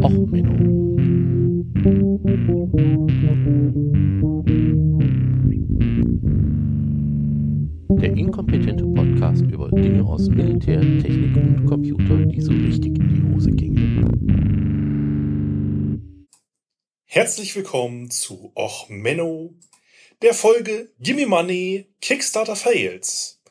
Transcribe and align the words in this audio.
Och, 0.00 0.10
Menno. 0.10 0.96
Der 8.00 8.16
inkompetente 8.16 8.84
Podcast 8.84 9.42
über 9.42 9.68
Dinge 9.70 10.02
aus 10.04 10.28
Militär, 10.28 10.80
Technik 10.80 11.36
und 11.36 11.66
Computer, 11.66 12.16
die 12.24 12.40
so 12.40 12.52
richtig 12.52 12.98
in 12.98 13.08
die 13.08 13.34
Hose 13.34 13.50
gingen. 13.50 13.92
Herzlich 17.04 17.54
willkommen 17.54 18.10
zu 18.10 18.50
Och 18.56 18.88
Menno, 18.88 19.54
der 20.22 20.32
Folge 20.32 20.90
Gimme 21.00 21.26
Money 21.26 21.86
Kickstarter 22.00 22.56
Fails. 22.56 23.42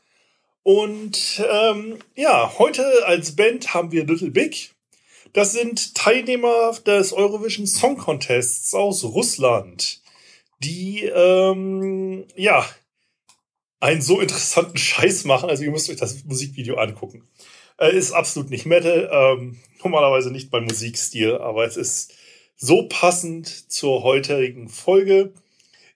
Und 0.64 1.44
ähm, 1.48 2.00
ja, 2.16 2.52
heute 2.58 2.84
als 3.06 3.36
Band 3.36 3.76
haben 3.76 3.92
wir 3.92 4.06
Little 4.06 4.32
Big. 4.32 4.74
Das 5.34 5.54
sind 5.54 5.96
Teilnehmer 5.96 6.74
des 6.86 7.14
Eurovision 7.14 7.66
Song 7.66 7.98
Contests 7.98 8.74
aus 8.74 9.04
Russland, 9.04 10.02
die 10.60 11.04
ähm, 11.06 12.26
ja 12.36 12.68
einen 13.80 14.02
so 14.02 14.20
interessanten 14.20 14.78
Scheiß 14.78 15.24
machen. 15.26 15.50
Also 15.50 15.64
ihr 15.64 15.72
müsst 15.72 15.90
euch 15.90 15.98
das 15.98 16.24
Musikvideo 16.26 16.76
angucken. 16.76 17.28
Äh, 17.80 17.96
ist 17.96 18.12
absolut 18.12 18.50
nicht 18.50 18.66
Metal, 18.66 19.10
ähm, 19.12 19.60
normalerweise 19.84 20.32
nicht 20.32 20.52
mein 20.52 20.66
Musikstil, 20.66 21.36
aber 21.36 21.66
es 21.66 21.78
ist 21.78 22.14
so 22.58 22.84
passend 22.84 23.72
zur 23.72 24.04
heutigen 24.04 24.70
Folge. 24.70 25.34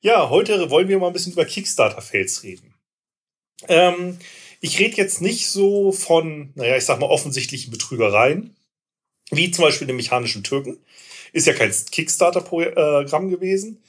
Ja, 0.01 0.29
heute 0.29 0.69
wollen 0.69 0.87
wir 0.87 0.97
mal 0.97 1.07
ein 1.07 1.13
bisschen 1.13 1.33
über 1.33 1.45
Kickstarter-Fails 1.45 2.43
reden. 2.43 2.73
Ähm, 3.67 4.17
ich 4.61 4.79
rede 4.79 4.97
jetzt 4.97 5.21
nicht 5.21 5.49
so 5.49 5.91
von, 5.91 6.51
naja, 6.55 6.77
ich 6.77 6.85
sag 6.85 6.99
mal, 6.99 7.09
offensichtlichen 7.09 7.71
Betrügereien, 7.71 8.55
wie 9.31 9.51
zum 9.51 9.65
Beispiel 9.65 9.87
den 9.87 9.95
mechanischen 9.95 10.43
Türken. 10.43 10.77
Ist 11.33 11.47
ja 11.47 11.53
kein 11.53 11.71
Kickstarter-Programm 11.71 13.29
gewesen. 13.29 13.83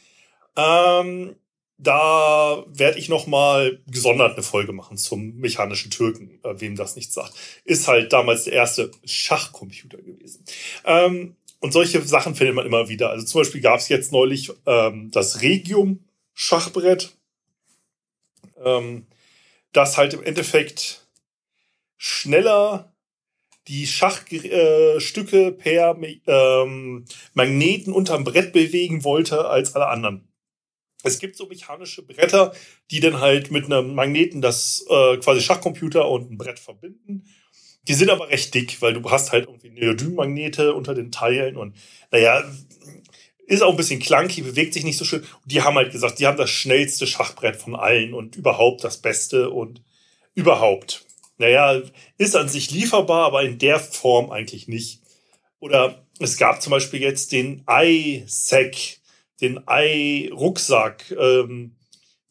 Ähm, 0.57 1.37
da 1.79 2.65
werde 2.69 2.99
ich 2.99 3.09
noch 3.09 3.27
mal 3.27 3.81
gesondert 3.87 4.33
eine 4.33 4.43
Folge 4.43 4.73
machen 4.73 4.97
zum 4.97 5.37
mechanischen 5.37 5.91
Türken, 5.91 6.41
äh, 6.43 6.61
wem 6.61 6.75
das 6.75 6.97
nicht 6.97 7.13
sagt. 7.13 7.35
Ist 7.65 7.87
halt 7.87 8.13
damals 8.13 8.45
der 8.45 8.55
erste 8.55 8.91
Schachcomputer 9.05 9.99
gewesen. 9.99 10.45
Ähm, 10.85 11.37
und 11.61 11.73
solche 11.73 12.03
Sachen 12.03 12.35
findet 12.35 12.55
man 12.55 12.67
immer 12.67 12.89
wieder. 12.89 13.11
Also 13.11 13.27
zum 13.27 13.43
Beispiel 13.43 13.61
gab 13.61 13.81
es 13.81 13.89
jetzt 13.89 14.13
neulich 14.13 14.53
ähm, 14.67 15.11
das 15.11 15.43
Regium-Schachbrett. 15.43 17.13
Ähm, 18.65 19.07
dass 19.77 19.99
halt 19.99 20.15
im 20.15 20.23
Endeffekt 20.23 21.07
schneller 21.99 22.95
die 23.69 23.87
Schachstücke 23.87 25.47
äh, 25.47 25.53
per 25.53 25.97
ähm, 26.27 27.05
Magneten 27.35 27.93
unterm 27.93 28.25
Brett 28.25 28.53
bewegen 28.53 29.05
wollte 29.05 29.49
als 29.49 29.75
alle 29.75 29.89
anderen. 29.89 30.29
Es 31.03 31.19
gibt 31.19 31.37
so 31.37 31.47
mechanische 31.47 32.03
Bretter, 32.03 32.53
die 32.91 33.01
dann 33.01 33.21
halt 33.21 33.51
mit 33.51 33.67
einem 33.67 33.95
Magneten 33.95 34.41
das 34.41 34.85
äh, 34.89 35.17
quasi 35.19 35.41
Schachcomputer 35.41 36.09
und 36.09 36.31
ein 36.31 36.39
Brett 36.39 36.59
verbinden. 36.59 37.25
Die 37.87 37.95
sind 37.95 38.11
aber 38.11 38.31
recht 38.31 38.53
dick, 38.55 38.83
weil 38.83 38.95
du 38.95 39.11
hast 39.11 39.33
halt 39.33 39.47
irgendwie 39.47 39.71
Neodym-Magnete 39.71 40.75
unter 40.75 40.95
den 40.95 41.13
Teilen 41.13 41.57
und 41.57 41.77
naja, 42.11 42.43
ist 43.47 43.63
auch 43.63 43.71
ein 43.71 43.77
bisschen 43.77 44.01
clunky, 44.01 44.43
bewegt 44.43 44.75
sich 44.75 44.85
nicht 44.85 44.99
so 44.99 45.05
schön. 45.05 45.21
Und 45.21 45.53
die 45.53 45.63
haben 45.63 45.77
halt 45.77 45.93
gesagt, 45.93 46.19
die 46.19 46.27
haben 46.27 46.37
das 46.37 46.51
schnellste 46.51 47.07
Schachbrett 47.07 47.57
von 47.57 47.77
allen 47.77 48.13
und 48.13 48.35
überhaupt 48.35 48.83
das 48.83 48.99
Beste 48.99 49.51
und 49.51 49.83
überhaupt. 50.35 51.06
Naja, 51.39 51.83
ist 52.19 52.37
an 52.37 52.49
sich 52.49 52.71
lieferbar, 52.71 53.27
aber 53.27 53.43
in 53.43 53.59
der 53.59 53.79
Form 53.79 54.31
eigentlich 54.31 54.69
nicht. 54.69 55.03
Oder 55.61 56.07
es 56.19 56.37
gab 56.37 56.63
zum 56.63 56.71
Beispiel 56.71 57.01
jetzt 57.01 57.33
den 57.33 57.65
iSack, 57.69 58.77
den 59.41 59.61
i-Rucksack, 59.69 61.15
ähm, 61.19 61.77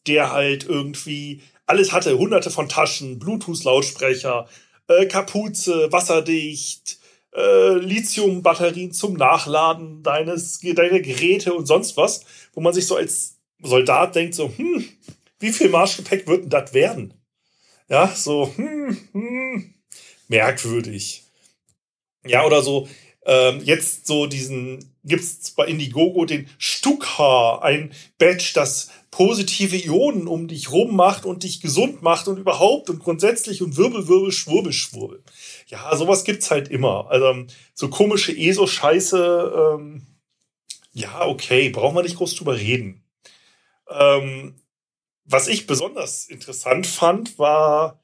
der 0.08 0.32
halt 0.32 0.66
irgendwie 0.66 1.42
alles 1.68 1.92
hatte, 1.92 2.18
hunderte 2.18 2.50
von 2.50 2.70
Taschen, 2.70 3.20
Bluetooth-Lautsprecher, 3.20 4.48
äh, 4.88 5.06
Kapuze, 5.06 5.92
wasserdicht, 5.92 7.00
äh, 7.36 7.74
Lithium-Batterien 7.76 8.92
zum 8.92 9.14
Nachladen 9.14 10.04
deines, 10.04 10.60
deiner 10.60 11.00
Geräte 11.00 11.54
und 11.54 11.66
sonst 11.66 11.98
was, 11.98 12.22
wo 12.54 12.62
man 12.62 12.74
sich 12.74 12.88
so 12.88 12.96
als 12.96 13.38
Soldat 13.62 14.16
denkt, 14.16 14.36
so, 14.36 14.52
hm, 14.56 14.86
wie 15.40 15.52
viel 15.52 15.70
Marschgepäck 15.70 16.28
wird 16.28 16.44
denn 16.44 16.50
das 16.50 16.74
werden? 16.74 17.14
Ja, 17.88 18.08
so, 18.08 18.52
hm, 18.56 18.98
hm, 19.12 19.74
merkwürdig. 20.28 21.24
Ja, 22.26 22.46
oder 22.46 22.64
so, 22.64 22.88
ähm, 23.26 23.62
jetzt 23.64 24.08
so 24.08 24.26
diesen, 24.26 24.92
gibt's 25.04 25.52
bei 25.52 25.66
Indiegogo 25.68 26.26
den 26.26 26.50
Stuckhaar, 26.58 27.64
ein 27.64 27.94
Badge, 28.18 28.52
das 28.56 28.90
positive 29.12 29.78
Ionen 29.78 30.28
um 30.28 30.48
dich 30.48 30.72
rum 30.72 30.96
macht 30.96 31.26
und 31.26 31.44
dich 31.44 31.62
gesund 31.62 32.02
macht 32.02 32.28
und 32.28 32.38
überhaupt 32.38 32.90
und 32.90 33.00
grundsätzlich 33.00 33.62
und 33.62 33.78
Wirbel, 33.78 34.08
Wirbel, 34.08 34.32
Schwurbel, 34.32 34.74
Schwurbel. 34.74 35.24
Ja, 35.68 35.96
sowas 35.96 36.24
gibt's 36.24 36.52
halt 36.52 36.70
immer. 36.70 37.10
Also 37.10 37.46
so 37.74 37.90
komische 37.90 38.36
ESO-Scheiße, 38.36 39.78
ähm, 39.80 40.08
ja, 40.94 41.26
okay, 41.28 41.70
brauchen 41.70 41.96
wir 41.96 42.04
nicht 42.04 42.18
groß 42.18 42.36
drüber 42.36 42.58
reden. 42.58 43.04
Ähm, 43.90 44.56
was 45.26 45.48
ich 45.48 45.68
besonders 45.68 46.26
interessant 46.28 46.88
fand, 46.88 47.38
war 47.40 48.00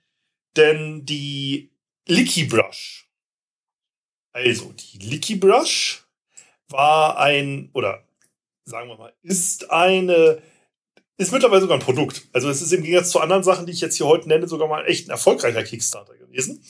denn 0.58 1.06
die 1.06 1.72
Licky 2.08 2.46
Brush. 2.46 3.10
Also, 4.34 4.74
die 4.74 4.98
Licky 4.98 5.36
Brush 5.36 6.06
war 6.70 7.18
ein, 7.18 7.70
oder 7.74 8.04
sagen 8.66 8.90
wir 8.90 8.98
mal, 8.98 9.14
ist 9.22 9.70
eine, 9.70 10.42
ist 11.18 11.32
mittlerweile 11.32 11.62
sogar 11.62 11.78
ein 11.78 11.84
Produkt. 11.84 12.28
Also, 12.34 12.50
es 12.50 12.62
ist 12.62 12.74
im 12.74 12.84
Gegensatz 12.84 13.12
zu 13.12 13.20
anderen 13.20 13.44
Sachen, 13.44 13.66
die 13.66 13.74
ich 13.74 13.82
jetzt 13.82 13.98
hier 13.98 14.08
heute 14.08 14.28
nenne, 14.28 14.48
sogar 14.48 14.68
mal 14.68 14.86
echt 14.88 15.08
ein 15.08 15.12
erfolgreicher 15.12 15.64
Kickstarter 15.64 16.16
gewesen. 16.18 16.64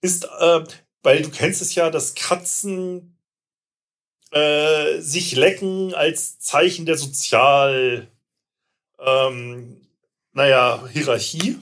Ist, 0.00 0.24
äh, 0.24 0.64
weil 1.02 1.22
du 1.22 1.30
kennst 1.30 1.62
es 1.62 1.74
ja, 1.74 1.90
dass 1.90 2.14
Katzen 2.14 3.16
äh, 4.32 5.00
sich 5.00 5.36
lecken 5.36 5.94
als 5.94 6.40
Zeichen 6.40 6.86
der 6.86 6.96
Sozial, 6.96 8.08
ähm, 8.98 9.81
naja, 10.32 10.86
Hierarchie. 10.92 11.58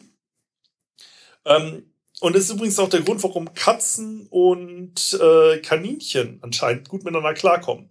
Ähm, 1.44 1.90
und 2.20 2.36
das 2.36 2.44
ist 2.44 2.50
übrigens 2.50 2.78
auch 2.78 2.88
der 2.88 3.00
Grund, 3.00 3.22
warum 3.22 3.54
Katzen 3.54 4.26
und 4.28 5.18
äh, 5.20 5.58
Kaninchen 5.58 6.38
anscheinend 6.42 6.88
gut 6.88 7.02
miteinander 7.02 7.34
klarkommen. 7.34 7.88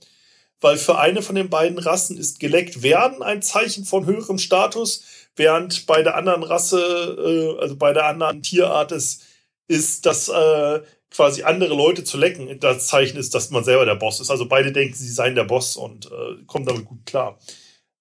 Weil 0.61 0.77
für 0.77 0.99
eine 0.99 1.21
von 1.21 1.35
den 1.35 1.49
beiden 1.49 1.79
Rassen 1.79 2.17
ist 2.17 2.39
geleckt 2.39 2.83
werden 2.83 3.23
ein 3.23 3.41
Zeichen 3.41 3.85
von 3.85 4.05
höherem 4.05 4.37
Status, 4.37 5.03
während 5.35 5.85
bei 5.87 6.03
der 6.03 6.15
anderen 6.15 6.43
Rasse, 6.43 7.57
äh, 7.57 7.61
also 7.61 7.75
bei 7.75 7.93
der 7.93 8.05
anderen 8.05 8.43
Tierart 8.43 8.91
ist, 8.91 9.23
ist 9.67 10.05
das 10.05 10.29
äh, 10.29 10.81
quasi 11.11 11.43
andere 11.43 11.73
Leute 11.73 12.03
zu 12.03 12.17
lecken. 12.17 12.59
Das 12.59 12.87
Zeichen 12.87 13.17
ist, 13.17 13.33
dass 13.33 13.49
man 13.49 13.63
selber 13.63 13.85
der 13.85 13.95
Boss 13.95 14.19
ist. 14.19 14.29
Also 14.29 14.47
beide 14.47 14.71
denken, 14.71 14.93
sie 14.93 15.09
seien 15.09 15.35
der 15.35 15.43
Boss 15.45 15.75
und 15.75 16.05
äh, 16.07 16.43
kommen 16.45 16.65
damit 16.65 16.85
gut 16.85 17.05
klar. 17.05 17.39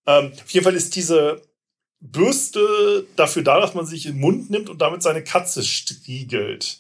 Ähm, 0.07 0.33
auf 0.33 0.51
jeden 0.51 0.65
Fall 0.65 0.75
ist 0.75 0.95
diese 0.97 1.41
Bürste 2.01 3.07
dafür 3.17 3.43
da, 3.43 3.61
dass 3.61 3.75
man 3.75 3.87
sich 3.87 4.07
in 4.07 4.13
den 4.15 4.21
Mund 4.21 4.51
nimmt 4.51 4.69
und 4.69 4.81
damit 4.81 5.03
seine 5.03 5.25
Katze 5.25 5.65
striegelt. 5.65 6.79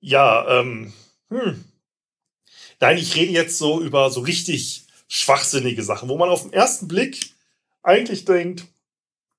Ja, 0.00 0.60
ähm, 0.60 0.92
hm. 1.30 1.64
Nein, 2.80 2.98
ich 2.98 3.16
rede 3.16 3.32
jetzt 3.32 3.58
so 3.58 3.80
über 3.80 4.10
so 4.10 4.20
richtig 4.20 4.84
schwachsinnige 5.08 5.82
Sachen, 5.82 6.08
wo 6.08 6.18
man 6.18 6.28
auf 6.28 6.42
den 6.42 6.52
ersten 6.52 6.88
Blick 6.88 7.30
eigentlich 7.82 8.24
denkt, 8.24 8.66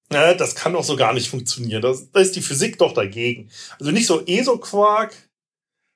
na, 0.09 0.33
das 0.33 0.55
kann 0.55 0.73
doch 0.73 0.85
so 0.85 0.95
gar 0.95 1.13
nicht 1.13 1.29
funktionieren. 1.29 1.81
Da 1.81 2.19
ist 2.19 2.35
die 2.35 2.41
Physik 2.41 2.77
doch 2.77 2.93
dagegen. 2.93 3.49
Also 3.77 3.91
nicht 3.91 4.07
so 4.07 4.25
ESO-Quark, 4.25 5.13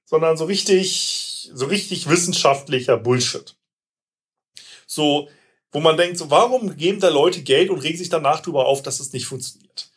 sondern 0.05 0.35
so 0.35 0.45
richtig, 0.45 1.49
so 1.53 1.65
richtig 1.65 2.09
wissenschaftlicher 2.09 2.97
Bullshit. 2.97 3.55
So, 4.85 5.29
wo 5.71 5.79
man 5.79 5.97
denkt, 5.97 6.17
so, 6.17 6.29
warum 6.29 6.75
geben 6.75 6.99
da 6.99 7.09
Leute 7.09 7.41
Geld 7.41 7.69
und 7.69 7.79
regen 7.79 7.97
sich 7.97 8.09
danach 8.09 8.41
darüber 8.41 8.65
auf, 8.65 8.81
dass 8.81 8.99
es 8.99 9.13
nicht 9.13 9.25
funktioniert? 9.25 9.89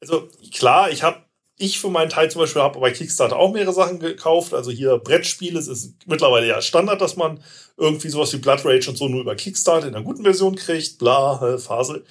Also 0.00 0.28
klar, 0.52 0.90
ich 0.90 1.02
habe, 1.02 1.18
ich 1.58 1.80
für 1.80 1.90
meinen 1.90 2.10
Teil 2.10 2.30
zum 2.30 2.42
Beispiel 2.42 2.62
habe 2.62 2.78
bei 2.78 2.90
Kickstarter 2.90 3.36
auch 3.36 3.52
mehrere 3.52 3.72
Sachen 3.72 3.98
gekauft. 3.98 4.54
Also 4.54 4.70
hier 4.70 4.98
Brettspiele, 4.98 5.58
es 5.58 5.68
ist 5.68 5.94
mittlerweile 6.06 6.46
ja 6.46 6.60
Standard, 6.60 7.00
dass 7.00 7.16
man 7.16 7.42
irgendwie 7.76 8.08
sowas 8.08 8.32
wie 8.32 8.38
Blood 8.38 8.64
Rage 8.64 8.90
und 8.90 8.96
so 8.96 9.08
nur 9.08 9.22
über 9.22 9.34
Kickstarter 9.34 9.88
in 9.88 9.94
einer 9.94 10.04
guten 10.04 10.22
Version 10.22 10.54
kriegt, 10.54 10.98
bla, 10.98 11.58
Phase. 11.58 12.04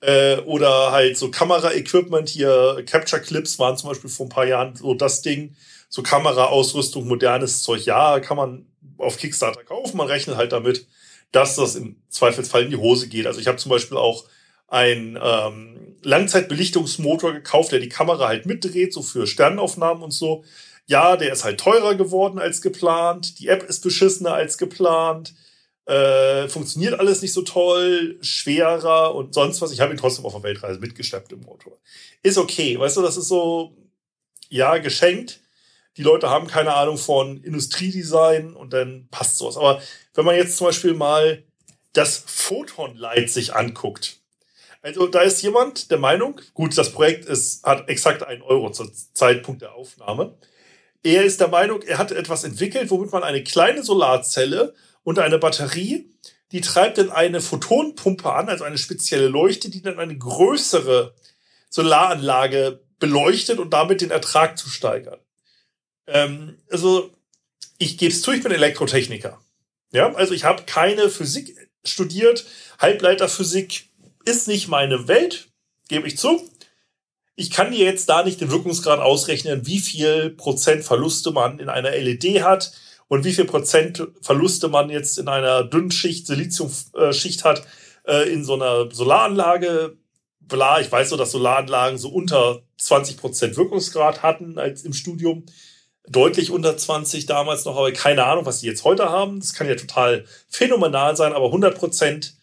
Äh, 0.00 0.36
oder 0.42 0.92
halt 0.92 1.16
so 1.16 1.30
Kamera-Equipment 1.30 2.28
hier, 2.28 2.84
Capture 2.86 3.22
Clips 3.22 3.58
waren 3.58 3.76
zum 3.76 3.88
Beispiel 3.88 4.10
vor 4.10 4.26
ein 4.26 4.30
paar 4.30 4.46
Jahren 4.46 4.76
so 4.76 4.94
das 4.94 5.22
Ding. 5.22 5.56
So 5.88 6.02
Kameraausrüstung, 6.02 7.06
modernes 7.06 7.62
Zeug, 7.62 7.84
ja, 7.86 8.20
kann 8.20 8.36
man 8.36 8.66
auf 8.98 9.16
Kickstarter 9.16 9.64
kaufen. 9.64 9.96
Man 9.96 10.08
rechnet 10.08 10.36
halt 10.36 10.52
damit, 10.52 10.86
dass 11.34 11.56
das 11.56 11.74
im 11.74 11.96
Zweifelsfall 12.08 12.62
in 12.62 12.70
die 12.70 12.76
Hose 12.76 13.08
geht. 13.08 13.26
Also 13.26 13.40
ich 13.40 13.48
habe 13.48 13.58
zum 13.58 13.70
Beispiel 13.70 13.96
auch 13.96 14.24
einen 14.68 15.18
ähm, 15.20 15.96
Langzeitbelichtungsmotor 16.02 17.32
gekauft, 17.32 17.72
der 17.72 17.80
die 17.80 17.88
Kamera 17.88 18.28
halt 18.28 18.46
mitdreht, 18.46 18.92
so 18.92 19.02
für 19.02 19.26
Sternaufnahmen 19.26 20.02
und 20.02 20.12
so. 20.12 20.44
ja, 20.86 21.16
der 21.16 21.32
ist 21.32 21.44
halt 21.44 21.60
teurer 21.60 21.94
geworden 21.94 22.38
als 22.38 22.60
geplant, 22.60 23.38
die 23.38 23.48
App 23.48 23.62
ist 23.64 23.80
beschissener 23.80 24.34
als 24.34 24.58
geplant, 24.58 25.34
äh, 25.86 26.48
funktioniert 26.48 26.98
alles 26.98 27.22
nicht 27.22 27.32
so 27.32 27.42
toll, 27.42 28.18
schwerer 28.20 29.14
und 29.14 29.34
sonst 29.34 29.60
was. 29.60 29.72
Ich 29.72 29.80
habe 29.80 29.92
ihn 29.92 29.98
trotzdem 29.98 30.24
auf 30.24 30.34
der 30.34 30.42
Weltreise 30.42 30.80
mitgeschleppt 30.80 31.32
im 31.32 31.40
Motor. 31.40 31.78
Ist 32.22 32.38
okay, 32.38 32.78
weißt 32.78 32.96
du, 32.96 33.02
das 33.02 33.16
ist 33.16 33.28
so, 33.28 33.76
ja, 34.48 34.78
geschenkt. 34.78 35.40
Die 35.96 36.02
Leute 36.02 36.28
haben 36.28 36.46
keine 36.46 36.74
Ahnung 36.74 36.98
von 36.98 37.42
Industriedesign 37.42 38.54
und 38.54 38.72
dann 38.72 39.08
passt 39.10 39.38
sowas. 39.38 39.56
Aber 39.56 39.80
wenn 40.14 40.24
man 40.24 40.36
jetzt 40.36 40.56
zum 40.56 40.66
Beispiel 40.66 40.94
mal 40.94 41.44
das 41.92 42.24
Photon-Light 42.26 43.30
sich 43.30 43.54
anguckt, 43.54 44.18
also 44.82 45.06
da 45.06 45.22
ist 45.22 45.40
jemand 45.40 45.90
der 45.90 45.98
Meinung, 45.98 46.40
gut, 46.52 46.76
das 46.76 46.92
Projekt 46.92 47.24
ist, 47.24 47.64
hat 47.64 47.88
exakt 47.88 48.22
einen 48.22 48.42
Euro 48.42 48.70
zum 48.70 48.92
Zeitpunkt 49.14 49.62
der 49.62 49.74
Aufnahme. 49.74 50.36
Er 51.02 51.24
ist 51.24 51.40
der 51.40 51.48
Meinung, 51.48 51.80
er 51.82 51.96
hat 51.96 52.12
etwas 52.12 52.44
entwickelt, 52.44 52.90
womit 52.90 53.10
man 53.10 53.22
eine 53.22 53.42
kleine 53.42 53.82
Solarzelle 53.82 54.74
und 55.02 55.18
eine 55.18 55.38
Batterie, 55.38 56.10
die 56.52 56.60
treibt 56.60 56.98
dann 56.98 57.10
eine 57.10 57.40
Photonpumpe 57.40 58.30
an, 58.30 58.48
also 58.48 58.64
eine 58.64 58.76
spezielle 58.76 59.28
Leuchte, 59.28 59.70
die 59.70 59.80
dann 59.80 59.98
eine 59.98 60.18
größere 60.18 61.14
Solaranlage 61.70 62.80
beleuchtet 62.98 63.58
und 63.58 63.70
damit 63.70 64.02
den 64.02 64.10
Ertrag 64.10 64.58
zu 64.58 64.68
steigern. 64.68 65.18
Ähm, 66.06 66.58
also 66.70 67.10
ich 67.78 67.98
gebe 67.98 68.12
es 68.12 68.22
zu, 68.22 68.32
ich 68.32 68.42
bin 68.42 68.52
Elektrotechniker. 68.52 69.40
Ja, 69.92 70.12
also 70.14 70.34
ich 70.34 70.44
habe 70.44 70.64
keine 70.64 71.08
Physik 71.08 71.56
studiert, 71.84 72.46
Halbleiterphysik 72.78 73.88
ist 74.24 74.48
nicht 74.48 74.68
meine 74.68 75.06
Welt, 75.08 75.48
gebe 75.88 76.08
ich 76.08 76.18
zu. 76.18 76.42
Ich 77.36 77.50
kann 77.50 77.72
dir 77.72 77.84
jetzt 77.84 78.08
da 78.08 78.22
nicht 78.22 78.40
den 78.40 78.50
Wirkungsgrad 78.50 79.00
ausrechnen, 79.00 79.66
wie 79.66 79.80
viel 79.80 80.30
Prozent 80.30 80.84
Verluste 80.84 81.30
man 81.32 81.58
in 81.58 81.68
einer 81.68 81.90
LED 81.90 82.42
hat 82.42 82.72
und 83.08 83.24
wie 83.24 83.32
viel 83.32 83.44
Prozent 83.44 84.06
Verluste 84.20 84.68
man 84.68 84.88
jetzt 84.88 85.18
in 85.18 85.28
einer 85.28 85.64
Dünnschicht, 85.64 86.26
Siliziumschicht 86.26 87.44
hat, 87.44 87.66
äh, 88.06 88.32
in 88.32 88.44
so 88.44 88.54
einer 88.54 88.90
Solaranlage. 88.90 89.96
Bla, 90.40 90.80
ich 90.80 90.90
weiß 90.90 91.10
so, 91.10 91.16
dass 91.16 91.32
Solaranlagen 91.32 91.98
so 91.98 92.08
unter 92.08 92.62
20 92.78 93.16
Prozent 93.16 93.56
Wirkungsgrad 93.56 94.22
hatten 94.22 94.58
als 94.58 94.84
im 94.84 94.92
Studium. 94.92 95.44
Deutlich 96.06 96.50
unter 96.50 96.76
20 96.76 97.26
damals 97.26 97.64
noch, 97.64 97.76
aber 97.76 97.92
keine 97.92 98.24
Ahnung, 98.24 98.44
was 98.44 98.60
die 98.60 98.66
jetzt 98.66 98.84
heute 98.84 99.08
haben. 99.08 99.40
Das 99.40 99.54
kann 99.54 99.68
ja 99.68 99.74
total 99.74 100.26
phänomenal 100.48 101.16
sein, 101.16 101.32
aber 101.32 101.46
100 101.46 101.76
Prozent 101.78 102.34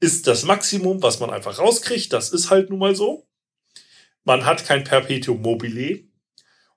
ist 0.00 0.26
das 0.26 0.44
Maximum, 0.44 1.02
was 1.02 1.18
man 1.18 1.30
einfach 1.30 1.58
rauskriegt. 1.58 2.12
Das 2.12 2.30
ist 2.30 2.50
halt 2.50 2.70
nun 2.70 2.78
mal 2.78 2.94
so. 2.94 3.26
Man 4.24 4.44
hat 4.44 4.66
kein 4.66 4.84
Perpetuum 4.84 5.40
mobile. 5.40 6.04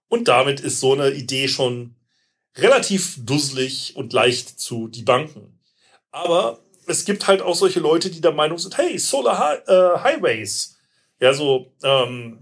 Und 0.07 0.27
damit 0.27 0.59
ist 0.59 0.79
so 0.79 0.93
eine 0.93 1.11
Idee 1.11 1.47
schon 1.47 1.95
relativ 2.57 3.17
dusselig 3.25 3.95
und 3.95 4.13
leicht 4.13 4.59
zu 4.59 4.87
debunken. 4.87 5.59
Aber 6.11 6.59
es 6.87 7.05
gibt 7.05 7.27
halt 7.27 7.41
auch 7.41 7.55
solche 7.55 7.79
Leute, 7.79 8.09
die 8.09 8.21
der 8.21 8.33
Meinung 8.33 8.57
sind, 8.57 8.77
hey, 8.77 8.97
Solar 8.97 9.37
Hi 9.37 9.57
äh, 9.67 9.99
Highways, 9.99 10.77
ja, 11.19 11.33
so 11.33 11.71
ähm, 11.83 12.40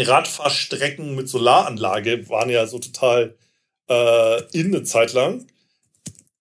Radfahrstrecken 0.00 1.14
mit 1.14 1.28
Solaranlage 1.28 2.28
waren 2.28 2.50
ja 2.50 2.66
so 2.66 2.78
total 2.78 3.36
äh, 3.88 4.42
in 4.52 4.74
eine 4.74 4.82
Zeit 4.84 5.12
lang. 5.12 5.46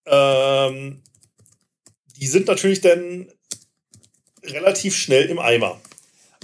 Ähm, 0.06 1.02
die 2.18 2.28
sind 2.28 2.48
natürlich 2.48 2.82
dann 2.82 3.32
relativ 4.44 4.96
schnell 4.96 5.30
im 5.30 5.40
Eimer. 5.40 5.80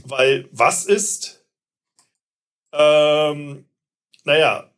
Weil 0.04 0.48
was 0.52 0.86
ist, 0.86 1.44
ähm, 2.72 3.66
naja, 4.24 4.70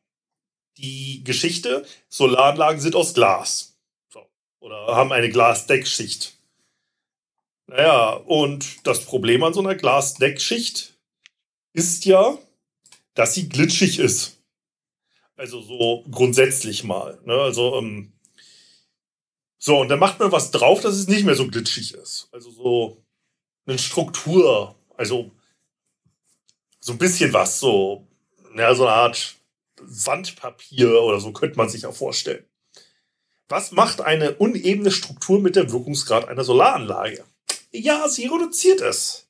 die 0.77 1.23
Geschichte, 1.23 1.85
Solaranlagen 2.09 2.81
sind 2.81 2.95
aus 2.95 3.13
Glas. 3.13 3.77
So. 4.09 4.25
Oder 4.59 4.87
haben 4.87 5.11
eine 5.11 5.29
Glasdeckschicht. 5.29 6.37
Naja, 7.67 8.11
und 8.13 8.85
das 8.85 9.05
Problem 9.05 9.43
an 9.43 9.53
so 9.53 9.61
einer 9.61 9.75
Glasdeckschicht 9.75 10.92
ist 11.73 12.05
ja, 12.05 12.37
dass 13.13 13.33
sie 13.33 13.49
glitschig 13.49 13.99
ist. 13.99 14.39
Also 15.35 15.61
so 15.61 16.05
grundsätzlich 16.09 16.83
mal. 16.83 17.19
Ne? 17.25 17.33
Also, 17.33 17.77
ähm, 17.77 18.13
so, 19.57 19.79
und 19.79 19.89
dann 19.89 19.99
macht 19.99 20.19
man 20.19 20.31
was 20.31 20.51
drauf, 20.51 20.81
dass 20.81 20.95
es 20.95 21.07
nicht 21.07 21.25
mehr 21.25 21.35
so 21.35 21.47
glitschig 21.47 21.93
ist. 21.93 22.27
Also 22.31 22.51
so 22.51 23.03
eine 23.65 23.79
Struktur, 23.79 24.75
also 24.97 25.31
so 26.79 26.91
ein 26.91 26.97
bisschen 26.97 27.33
was, 27.33 27.59
so, 27.59 28.07
ja, 28.55 28.75
so 28.75 28.85
eine 28.85 28.95
Art 28.95 29.35
Sandpapier 29.85 31.01
oder 31.01 31.19
so 31.19 31.31
könnte 31.31 31.57
man 31.57 31.69
sich 31.69 31.83
ja 31.83 31.91
vorstellen. 31.91 32.45
Was 33.47 33.71
macht 33.71 34.01
eine 34.01 34.35
unebene 34.35 34.91
Struktur 34.91 35.39
mit 35.39 35.55
dem 35.55 35.71
Wirkungsgrad 35.71 36.27
einer 36.27 36.43
Solaranlage? 36.43 37.23
Ja, 37.71 38.07
sie 38.07 38.27
reduziert 38.27 38.81
es. 38.81 39.27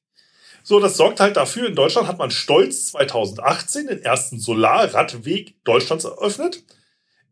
So, 0.66 0.80
das 0.80 0.96
sorgt 0.96 1.20
halt 1.20 1.36
dafür, 1.36 1.68
in 1.68 1.76
Deutschland 1.76 2.08
hat 2.08 2.18
man 2.18 2.32
stolz 2.32 2.88
2018 2.88 3.88
den 3.88 4.02
ersten 4.02 4.40
Solarradweg 4.40 5.62
Deutschlands 5.66 6.06
eröffnet. 6.06 6.64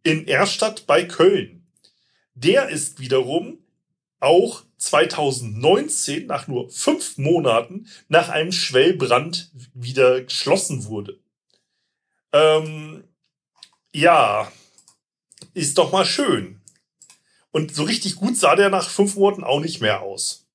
In 0.04 0.28
Erstadt 0.28 0.86
bei 0.86 1.06
Köln. 1.06 1.66
Der 2.34 2.70
ist 2.70 3.00
wiederum 3.00 3.60
auch 4.20 4.64
2019 4.78 6.26
nach 6.26 6.48
nur 6.48 6.70
fünf 6.70 7.18
Monaten 7.18 7.88
nach 8.10 8.30
einem 8.30 8.52
Schwellbrand 8.52 9.52
wieder 9.74 10.22
geschlossen 10.22 10.86
wurde. 10.86 11.20
Ähm, 12.34 13.04
ja, 13.94 14.52
ist 15.54 15.78
doch 15.78 15.92
mal 15.92 16.06
schön. 16.06 16.62
Und 17.52 17.74
so 17.74 17.84
richtig 17.84 18.16
gut 18.16 18.38
sah 18.38 18.56
der 18.56 18.70
nach 18.70 18.90
fünf 18.90 19.16
Monaten 19.16 19.44
auch 19.44 19.60
nicht 19.60 19.82
mehr 19.82 20.02
aus. 20.02 20.48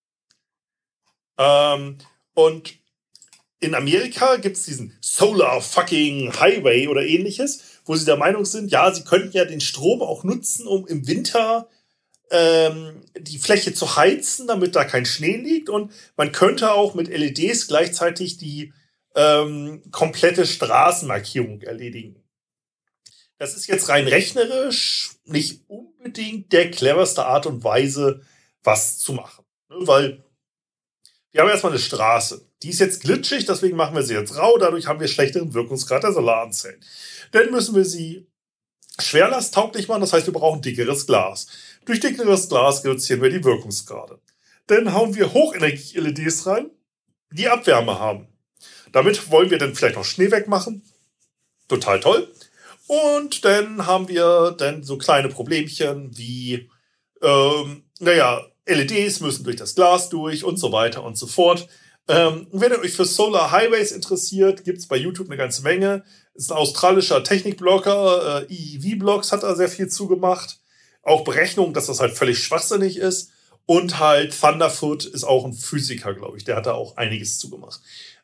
Ähm, 1.39 1.99
und 2.37 2.75
in 3.61 3.75
Amerika 3.75 4.37
gibt 4.37 4.59
es 4.59 4.65
diesen 4.65 4.97
Solar 5.01 5.63
Fucking 5.63 6.39
Highway 6.39 6.87
oder 6.87 7.05
ähnliches, 7.05 7.81
wo 7.87 7.97
sie 7.97 8.05
der 8.05 8.19
Meinung 8.19 8.45
sind, 8.45 8.71
ja, 8.71 8.93
sie 8.93 9.05
könnten 9.05 9.35
ja 9.35 9.47
den 9.47 9.63
Strom 9.63 10.03
auch 10.03 10.23
nutzen, 10.23 10.67
um 10.67 10.87
im 10.87 11.07
Winter 11.07 11.67
ähm, 12.31 13.01
die 13.19 13.39
Fläche 13.39 13.73
zu 13.73 13.97
heizen, 13.97 14.47
damit 14.47 14.77
da 14.77 14.85
kein 14.85 15.07
Schnee 15.07 15.37
liegt. 15.37 15.71
Und 15.71 15.93
man 16.19 16.31
könnte 16.31 16.73
auch 16.73 16.95
mit 16.95 17.09
LEDs 17.09 17.69
gleichzeitig 17.69 18.37
die 18.37 18.75
ähm, 19.15 19.83
komplette 19.91 20.45
Straßenmarkierung 20.45 21.63
erledigen. 21.63 22.23
Das 23.39 23.57
ist 23.57 23.67
jetzt 23.67 23.89
rein 23.89 24.09
rechnerisch 24.09 25.13
nicht 25.25 25.63
unbedingt 25.69 26.53
der 26.53 26.71
cleverste 26.71 27.25
Art 27.25 27.47
und 27.47 27.65
Weise, 27.65 28.21
was 28.63 28.99
zu 28.99 29.15
machen. 29.15 29.47
Ne, 29.71 29.77
weil 29.87 30.26
wir 31.37 31.43
haben 31.43 31.51
erstmal 31.51 31.73
eine 31.73 31.81
Straße. 31.81 32.49
Die 32.63 32.71
ist 32.71 32.81
jetzt 32.81 33.03
glitschig, 33.03 33.45
deswegen 33.45 33.77
machen 33.77 33.95
wir 33.95 34.03
sie 34.03 34.15
jetzt 34.15 34.39
rau. 34.39 34.57
Dadurch 34.57 34.87
haben 34.87 35.01
wir 35.01 35.07
schlechteren 35.07 35.53
Wirkungsgrad 35.53 36.03
der 36.03 36.13
Solaranzellen. 36.13 36.81
Dann 37.33 37.51
müssen 37.51 37.75
wir 37.75 37.85
sie 37.85 38.27
schwerlasttauglich 38.99 39.87
machen. 39.87 40.01
Das 40.01 40.15
heißt, 40.15 40.25
wir 40.25 40.33
brauchen 40.33 40.63
dickeres 40.63 41.07
Glas. 41.07 41.49
Durch 41.85 42.01
dickeres 42.01 42.49
Glas 42.49 42.83
reduzieren 42.85 43.21
wir 43.21 43.29
die 43.29 43.45
Wirkungsgrade. 43.45 44.19
Dann 44.67 44.95
hauen 44.95 45.15
wir 45.15 45.35
Hochenergie-LEDs 45.35 46.47
rein, 46.47 46.71
die 47.31 47.51
Abwärme 47.51 47.99
haben. 47.99 48.29
Damit 48.93 49.31
wollen 49.31 49.51
wir 49.51 49.59
dann 49.59 49.75
vielleicht 49.75 49.97
noch 49.97 50.07
Schnee 50.07 50.31
wegmachen. 50.31 50.85
Total 51.69 52.01
toll. 52.01 52.33
Und 52.87 53.45
dann 53.45 53.87
haben 53.87 54.09
wir 54.09 54.55
dann 54.57 54.83
so 54.83 54.97
kleine 54.97 55.29
Problemchen 55.29 56.17
wie, 56.17 56.71
ähm, 57.21 57.85
naja, 58.01 58.43
LEDs 58.67 59.21
müssen 59.21 59.45
durch 59.45 59.57
das 59.57 59.75
Glas 59.75 60.09
durch 60.09 60.45
und 60.45 60.59
so 60.59 60.73
weiter 60.73 61.05
und 61.05 61.17
so 61.17 61.27
fort. 61.27 61.69
Ähm, 62.09 62.47
wenn 62.53 62.73
ihr 62.73 62.79
euch 62.79 62.93
für 62.93 63.05
Solar 63.05 63.51
Highways 63.51 63.93
interessiert, 63.93 64.65
gibt's 64.65 64.87
bei 64.87 64.97
YouTube 64.97 65.29
eine 65.29 65.37
ganze 65.37 65.63
Menge. 65.63 66.05
Ist 66.35 66.53
ein 66.53 66.57
australischer 66.57 67.25
Technikblogger, 67.25 68.47
äh, 68.49 68.53
EEV-Blogs 68.53 69.33
hat 69.33 69.43
da 69.43 69.55
sehr 69.55 69.69
viel 69.69 69.89
zugemacht. 69.89 70.61
Auch 71.03 71.25
Berechnungen, 71.25 71.73
dass 71.73 71.87
das 71.87 72.01
halt 72.01 72.13
völlig 72.13 72.39
schwachsinnig 72.39 72.99
ist. 72.99 73.31
Und 73.65 73.99
halt 73.99 74.39
Thunderfoot 74.39 75.05
ist 75.05 75.25
auch 75.25 75.45
ein 75.45 75.53
Physiker, 75.53 76.15
glaube 76.15 76.37
ich. 76.37 76.45
Der 76.45 76.57
hat 76.57 76.67
da 76.67 76.75
auch 76.75 76.97
einiges 76.97 77.39
zugemacht. 77.39 77.81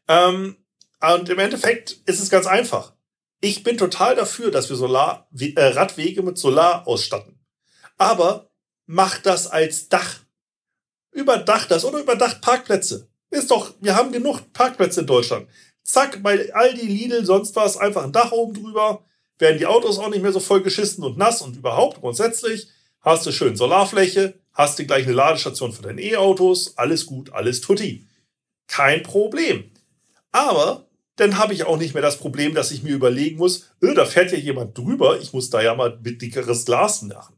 Ähm, 0.07 0.57
und 1.01 1.29
im 1.29 1.39
Endeffekt 1.41 1.97
ist 2.07 2.21
es 2.21 2.31
ganz 2.31 2.47
einfach. 2.47 2.93
Ich 3.41 3.65
bin 3.65 3.77
total 3.77 4.15
dafür, 4.15 4.53
dass 4.53 4.69
wir 4.69 4.77
Solar, 4.77 5.29
äh, 5.37 5.61
Radwege 5.61 6.23
mit 6.23 6.39
Solar 6.39 6.87
ausstatten. 6.87 7.41
Aber 7.99 8.51
macht 8.87 9.27
das 9.27 9.49
als 9.49 9.89
Dach. 9.89 10.21
Überdacht 11.13 11.71
das 11.71 11.85
oder 11.85 12.01
überdacht 12.01 12.41
Parkplätze. 12.41 13.09
Ist 13.31 13.51
doch, 13.51 13.75
wir 13.81 13.95
haben 13.95 14.13
genug 14.13 14.53
Parkplätze 14.53 15.01
in 15.01 15.07
Deutschland. 15.07 15.47
Zack, 15.83 16.23
bei 16.23 16.53
Aldi, 16.55 16.87
Lidl, 16.87 17.25
sonst 17.25 17.57
was, 17.57 17.77
einfach 17.77 18.05
ein 18.05 18.13
Dach 18.13 18.33
oben 18.33 18.55
drüber. 18.55 19.05
Werden 19.39 19.59
die 19.59 19.67
Autos 19.67 19.99
auch 19.99 20.11
nicht 20.11 20.23
mehr 20.23 20.33
so 20.33 20.41
voll 20.41 20.63
geschissen 20.63 21.03
und 21.05 21.19
nass 21.19 21.43
und 21.43 21.57
überhaupt 21.57 22.01
grundsätzlich. 22.01 22.69
Hast 23.01 23.27
du 23.27 23.33
schön 23.33 23.57
Solarfläche, 23.57 24.35
hast 24.53 24.79
du 24.79 24.87
gleich 24.87 25.05
eine 25.05 25.15
Ladestation 25.15 25.73
für 25.73 25.83
deine 25.83 26.03
E-Autos. 26.03 26.77
Alles 26.77 27.07
gut, 27.07 27.33
alles 27.33 27.61
tutti. 27.61 28.07
Kein 28.69 29.03
Problem. 29.03 29.71
Aber 30.31 30.87
dann 31.17 31.39
habe 31.39 31.53
ich 31.53 31.65
auch 31.65 31.77
nicht 31.77 31.95
mehr 31.95 32.03
das 32.03 32.19
Problem, 32.19 32.55
dass 32.55 32.71
ich 32.71 32.83
mir 32.83 32.95
überlegen 32.95 33.37
muss, 33.37 33.71
öh, 33.83 33.95
da 33.95 34.07
fährt 34.07 34.33
ja 34.33 34.39
jemand 34.39 34.77
drüber, 34.79 35.21
ich 35.21 35.33
muss 35.33 35.51
da 35.51 35.61
ja 35.61 35.75
mal 35.75 35.99
mit 36.03 36.23
dickeres 36.23 36.65
Glas 36.65 37.03
machen. 37.03 37.37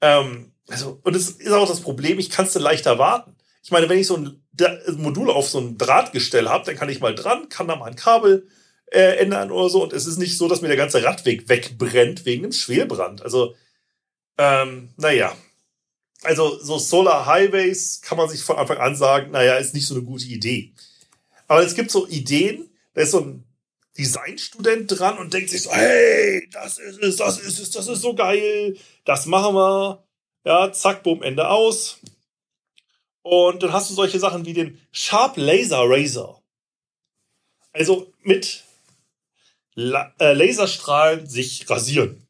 Ähm, 0.00 0.51
also, 0.68 1.00
und 1.02 1.16
es 1.16 1.30
ist 1.30 1.52
auch 1.52 1.68
das 1.68 1.80
Problem, 1.80 2.18
ich 2.18 2.30
kann 2.30 2.46
es 2.46 2.52
dann 2.52 2.62
leichter 2.62 2.98
warten. 2.98 3.36
Ich 3.62 3.70
meine, 3.70 3.88
wenn 3.88 3.98
ich 3.98 4.06
so 4.06 4.16
ein 4.16 4.42
Modul 4.96 5.30
auf 5.30 5.48
so 5.48 5.58
ein 5.58 5.78
Drahtgestell 5.78 6.48
habe, 6.48 6.64
dann 6.64 6.76
kann 6.76 6.88
ich 6.88 7.00
mal 7.00 7.14
dran, 7.14 7.48
kann 7.48 7.68
da 7.68 7.76
mal 7.76 7.86
ein 7.86 7.96
Kabel 7.96 8.48
äh, 8.86 9.16
ändern 9.16 9.50
oder 9.50 9.68
so. 9.68 9.82
Und 9.82 9.92
es 9.92 10.06
ist 10.06 10.18
nicht 10.18 10.36
so, 10.36 10.48
dass 10.48 10.60
mir 10.60 10.68
der 10.68 10.76
ganze 10.76 11.02
Radweg 11.02 11.48
wegbrennt 11.48 12.24
wegen 12.24 12.44
einem 12.44 12.52
Schwelbrand. 12.52 13.22
Also, 13.22 13.54
ähm, 14.38 14.90
naja. 14.96 15.36
Also, 16.24 16.58
so 16.60 16.78
Solar 16.78 17.26
Highways 17.26 18.00
kann 18.02 18.18
man 18.18 18.28
sich 18.28 18.42
von 18.42 18.56
Anfang 18.56 18.78
an 18.78 18.94
sagen, 18.94 19.32
naja, 19.32 19.56
ist 19.56 19.74
nicht 19.74 19.86
so 19.86 19.94
eine 19.94 20.04
gute 20.04 20.26
Idee. 20.26 20.72
Aber 21.48 21.62
es 21.62 21.74
gibt 21.74 21.90
so 21.90 22.06
Ideen, 22.06 22.70
da 22.94 23.02
ist 23.02 23.10
so 23.10 23.20
ein 23.20 23.44
Designstudent 23.98 24.98
dran 24.98 25.18
und 25.18 25.34
denkt 25.34 25.50
sich 25.50 25.62
so, 25.62 25.72
hey, 25.72 26.48
das 26.50 26.78
ist 26.78 27.02
es, 27.02 27.16
das 27.16 27.38
ist 27.38 27.58
es, 27.58 27.70
das 27.70 27.88
ist 27.88 28.00
so 28.00 28.14
geil, 28.14 28.76
das 29.04 29.26
machen 29.26 29.54
wir. 29.54 30.04
Ja, 30.44 30.72
zack, 30.72 31.02
bumm, 31.02 31.22
Ende 31.22 31.48
aus. 31.48 32.00
Und 33.22 33.62
dann 33.62 33.72
hast 33.72 33.90
du 33.90 33.94
solche 33.94 34.18
Sachen 34.18 34.44
wie 34.44 34.52
den 34.52 34.80
Sharp 34.90 35.36
Laser 35.36 35.82
Razor. 35.84 36.42
Also 37.72 38.12
mit 38.22 38.64
La 39.74 40.12
äh, 40.18 40.32
Laserstrahlen 40.34 41.26
sich 41.26 41.68
rasieren. 41.70 42.26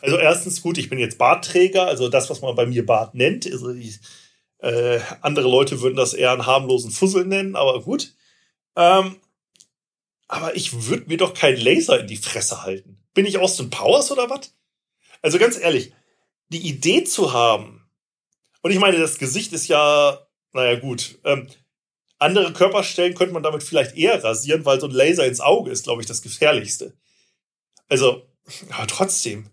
Also 0.00 0.16
erstens 0.16 0.62
gut, 0.62 0.78
ich 0.78 0.88
bin 0.88 0.98
jetzt 0.98 1.18
Bartträger, 1.18 1.86
also 1.86 2.08
das, 2.08 2.30
was 2.30 2.40
man 2.40 2.54
bei 2.54 2.66
mir 2.66 2.86
Bart 2.86 3.14
nennt. 3.14 3.46
Also 3.46 3.70
ich, 3.70 3.98
äh, 4.58 5.00
andere 5.22 5.48
Leute 5.48 5.80
würden 5.80 5.96
das 5.96 6.14
eher 6.14 6.32
einen 6.32 6.46
harmlosen 6.46 6.90
Fussel 6.90 7.24
nennen, 7.24 7.56
aber 7.56 7.82
gut. 7.82 8.14
Ähm, 8.76 9.16
aber 10.28 10.54
ich 10.54 10.86
würde 10.86 11.06
mir 11.08 11.18
doch 11.18 11.34
keinen 11.34 11.58
Laser 11.58 12.00
in 12.00 12.06
die 12.06 12.16
Fresse 12.16 12.62
halten. 12.62 12.98
Bin 13.12 13.26
ich 13.26 13.38
Austin 13.38 13.70
Powers 13.70 14.10
oder 14.12 14.30
was? 14.30 14.54
Also 15.20 15.38
ganz 15.38 15.58
ehrlich, 15.58 15.92
die 16.52 16.68
Idee 16.68 17.04
zu 17.04 17.32
haben, 17.32 17.82
und 18.62 18.70
ich 18.70 18.78
meine, 18.78 18.98
das 18.98 19.18
Gesicht 19.18 19.52
ist 19.52 19.68
ja, 19.68 20.26
naja 20.52 20.78
gut, 20.78 21.18
ähm, 21.24 21.48
andere 22.18 22.52
Körperstellen 22.52 23.14
könnte 23.14 23.34
man 23.34 23.42
damit 23.42 23.64
vielleicht 23.64 23.96
eher 23.96 24.22
rasieren, 24.22 24.64
weil 24.64 24.80
so 24.80 24.86
ein 24.86 24.92
Laser 24.92 25.26
ins 25.26 25.40
Auge 25.40 25.72
ist, 25.72 25.84
glaube 25.84 26.02
ich, 26.02 26.06
das 26.06 26.22
gefährlichste. 26.22 26.96
Also, 27.88 28.28
aber 28.70 28.86
trotzdem. 28.86 29.50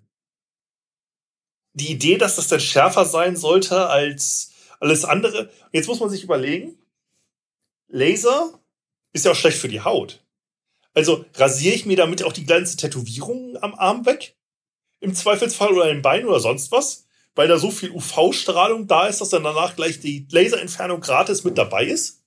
Die 1.74 1.92
Idee, 1.92 2.18
dass 2.18 2.36
das 2.36 2.48
dann 2.48 2.60
schärfer 2.60 3.06
sein 3.06 3.36
sollte 3.36 3.88
als 3.88 4.52
alles 4.80 5.06
andere. 5.06 5.50
Jetzt 5.72 5.88
muss 5.88 6.00
man 6.00 6.10
sich 6.10 6.24
überlegen, 6.24 6.78
Laser 7.88 8.60
ist 9.14 9.26
ja 9.26 9.32
auch 9.32 9.36
schlecht 9.36 9.58
für 9.58 9.68
die 9.68 9.82
Haut. 9.82 10.24
Also 10.94 11.26
rasiere 11.36 11.76
ich 11.76 11.86
mir 11.86 11.98
damit 11.98 12.24
auch 12.24 12.34
die 12.34 12.46
ganze 12.46 12.78
Tätowierung 12.78 13.58
am 13.62 13.74
Arm 13.76 14.06
weg? 14.06 14.36
Im 15.00 15.16
Zweifelsfall 15.16 15.74
oder 15.74 15.90
im 15.90 16.02
Bein 16.02 16.26
oder 16.26 16.40
sonst 16.40 16.72
was? 16.72 17.06
Weil 17.36 17.48
da 17.48 17.58
so 17.58 17.72
viel 17.72 17.92
UV-Strahlung 17.92 18.88
da 18.88 19.08
ist, 19.08 19.22
dass 19.22 19.30
dann 19.30 19.44
danach 19.44 19.76
gleich 19.76 20.00
die 20.00 20.28
Laserentfernung 20.30 21.00
gratis 21.00 21.44
mit 21.44 21.58
dabei 21.58 21.86
ist? 21.86 22.24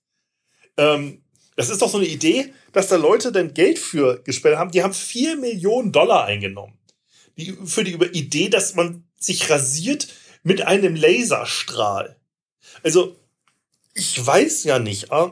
Ähm, 0.77 1.23
das 1.57 1.69
ist 1.69 1.83
doch 1.83 1.91
so 1.91 1.99
eine 1.99 2.07
Idee, 2.07 2.53
dass 2.73 2.89
da 2.89 2.97
Leute 2.97 3.31
dann 3.31 3.53
Geld 3.53 3.79
für 3.79 4.23
gespendet 4.23 4.59
haben. 4.59 4.71
Die 4.71 4.83
haben 4.83 4.95
vier 4.95 5.37
Millionen 5.37 5.93
Dollar 5.93 6.25
eingenommen. 6.25 6.79
Die, 7.37 7.53
für 7.65 7.85
die 7.85 7.95
Idee, 7.95 8.49
dass 8.49 8.75
man 8.75 9.05
sich 9.19 9.51
rasiert 9.51 10.09
mit 10.43 10.63
einem 10.63 10.97
Laserstrahl. 10.97 12.17
Also, 12.83 13.17
ich 13.95 14.25
weiß 14.25 14.65
ja 14.65 14.79
nicht, 14.79 15.11
äh, 15.13 15.29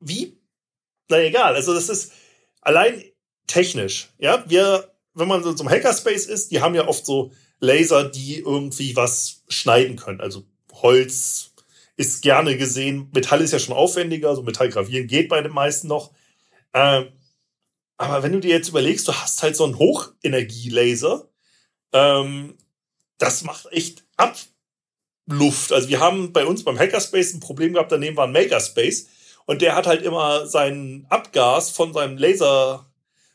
wie? 0.00 0.38
Na 1.08 1.18
egal, 1.18 1.54
also 1.54 1.74
das 1.74 1.88
ist, 1.88 2.12
allein 2.60 3.02
technisch, 3.46 4.08
ja, 4.18 4.44
wir, 4.48 4.91
wenn 5.14 5.28
man 5.28 5.42
so 5.42 5.52
zum 5.52 5.68
Hackerspace 5.68 6.26
ist, 6.26 6.50
die 6.50 6.60
haben 6.60 6.74
ja 6.74 6.88
oft 6.88 7.04
so 7.04 7.32
Laser, 7.60 8.04
die 8.04 8.38
irgendwie 8.38 8.96
was 8.96 9.42
schneiden 9.48 9.96
können. 9.96 10.20
Also 10.20 10.44
Holz 10.72 11.52
ist 11.96 12.22
gerne 12.22 12.56
gesehen. 12.56 13.10
Metall 13.14 13.40
ist 13.40 13.52
ja 13.52 13.58
schon 13.58 13.76
aufwendiger, 13.76 14.34
so 14.34 14.42
Metallgravieren 14.42 15.06
geht 15.06 15.28
bei 15.28 15.40
den 15.40 15.52
meisten 15.52 15.88
noch. 15.88 16.12
Ähm, 16.74 17.08
aber 17.98 18.22
wenn 18.22 18.32
du 18.32 18.40
dir 18.40 18.50
jetzt 18.50 18.68
überlegst, 18.68 19.06
du 19.06 19.12
hast 19.12 19.42
halt 19.42 19.54
so 19.54 19.64
einen 19.64 19.78
Hochenergielaser, 19.78 21.28
ähm, 21.92 22.56
das 23.18 23.44
macht 23.44 23.66
echt 23.70 24.04
Abluft. 24.16 25.72
Also 25.72 25.88
wir 25.88 26.00
haben 26.00 26.32
bei 26.32 26.44
uns 26.44 26.64
beim 26.64 26.78
Hackerspace 26.78 27.34
ein 27.34 27.40
Problem 27.40 27.74
gehabt, 27.74 27.92
daneben 27.92 28.16
war 28.16 28.26
ein 28.26 28.32
Makerspace. 28.32 29.08
Und 29.44 29.62
der 29.62 29.76
hat 29.76 29.86
halt 29.86 30.02
immer 30.02 30.46
seinen 30.46 31.06
Abgas 31.10 31.70
von 31.70 31.92
seinem 31.92 32.16
Laserbrenner 32.16 32.91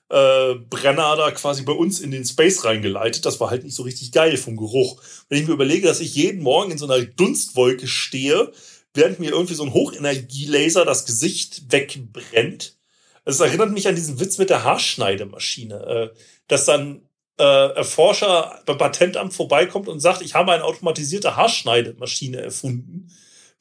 äh, 0.10 0.56
da 0.70 1.32
quasi 1.32 1.64
bei 1.64 1.74
uns 1.74 2.00
in 2.00 2.12
den 2.12 2.26
Space 2.26 2.64
reingeleitet. 2.64 3.26
Das 3.26 3.40
war 3.40 3.50
halt 3.50 3.64
nicht 3.64 3.76
so 3.76 3.84
richtig 3.84 4.12
geil 4.12 4.38
vom 4.38 4.58
Geruch. 4.58 5.02
Wenn 5.30 5.42
ich 5.42 5.48
mir 5.48 5.54
überlege, 5.54 5.88
dass 5.88 6.00
ich 6.00 6.16
jeden 6.16 6.44
Morgen 6.44 6.72
in 6.72 6.78
so 6.78 6.86
einer 6.86 7.04
Dunstwolke 7.06 7.88
stehe, 7.88 8.52
während 8.94 9.20
mir 9.20 9.32
irgendwie 9.32 9.54
so 9.54 9.64
ein 9.64 9.74
Hochenergielaser 9.74 10.86
das 10.86 11.06
Gesicht 11.06 11.72
wegbrennt. 11.72 12.78
Es 13.26 13.40
erinnert 13.40 13.72
mich 13.72 13.88
an 13.88 13.96
diesen 13.96 14.20
Witz 14.20 14.38
mit 14.38 14.50
der 14.50 14.64
Haarschneidemaschine, 14.64 15.76
äh, 15.76 16.18
dass 16.48 16.66
dann 16.66 17.02
äh, 17.38 17.44
Erforscher 17.76 18.62
beim 18.66 18.78
Patentamt 18.78 19.34
vorbeikommt 19.34 19.88
und 19.88 20.00
sagt, 20.00 20.22
ich 20.22 20.34
habe 20.34 20.54
eine 20.54 20.64
automatisierte 20.64 21.36
Haarschneidemaschine 21.36 22.42
erfunden, 22.42 23.12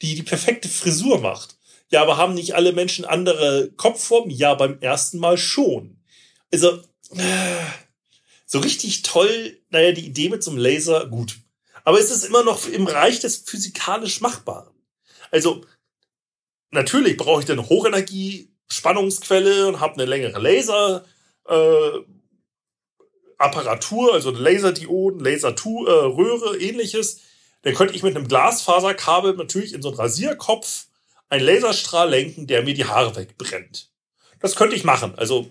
die 0.03 0.15
die 0.15 0.23
perfekte 0.23 0.69
Frisur 0.69 1.21
macht. 1.21 1.57
Ja, 1.91 2.03
aber 2.03 2.17
haben 2.17 2.35
nicht 2.35 2.55
alle 2.55 2.73
Menschen 2.73 3.05
andere 3.05 3.71
Kopfformen? 3.76 4.31
Ja, 4.31 4.55
beim 4.55 4.79
ersten 4.81 5.19
Mal 5.19 5.37
schon. 5.37 5.96
Also, 6.53 6.81
so 8.47 8.59
richtig 8.61 9.03
toll, 9.03 9.61
naja, 9.71 9.93
die 9.93 10.07
Idee 10.07 10.29
mit 10.29 10.43
so 10.43 10.50
einem 10.50 10.59
Laser, 10.59 11.07
gut. 11.07 11.38
Aber 11.85 12.00
es 12.00 12.11
ist 12.11 12.25
immer 12.25 12.43
noch 12.43 12.67
im 12.67 12.85
Bereich 12.85 13.21
des 13.21 13.37
physikalisch 13.37 14.21
Machbaren. 14.21 14.75
Also, 15.31 15.65
natürlich 16.71 17.17
brauche 17.17 17.41
ich 17.41 17.47
dann 17.47 17.69
Hochenergie-Spannungsquelle 17.69 19.69
und 19.69 19.81
habe 19.81 19.95
eine 19.95 20.05
längere 20.05 20.41
Laser, 20.41 21.05
äh, 21.47 21.91
Apparatur, 23.38 24.15
also 24.15 24.31
Laserdioden, 24.31 25.21
Laserröhre, 25.21 26.57
äh, 26.57 26.69
ähnliches. 26.69 27.21
Dann 27.62 27.75
könnte 27.75 27.95
ich 27.95 28.03
mit 28.03 28.17
einem 28.17 28.29
Glasfaserkabel 28.29 29.35
natürlich 29.35 29.75
in 29.75 29.83
so 29.83 29.88
einen 29.88 29.99
Rasierkopf 29.99 30.87
einen 31.29 31.45
Laserstrahl 31.45 32.09
lenken, 32.09 32.47
der 32.47 32.62
mir 32.62 32.75
die 32.75 32.85
Haare 32.85 33.17
wegbrennt. 33.17 33.91
Das 34.41 34.57
könnte 34.57 34.76
ich 34.76 34.85
machen. 34.85 35.15
Also, 35.17 35.50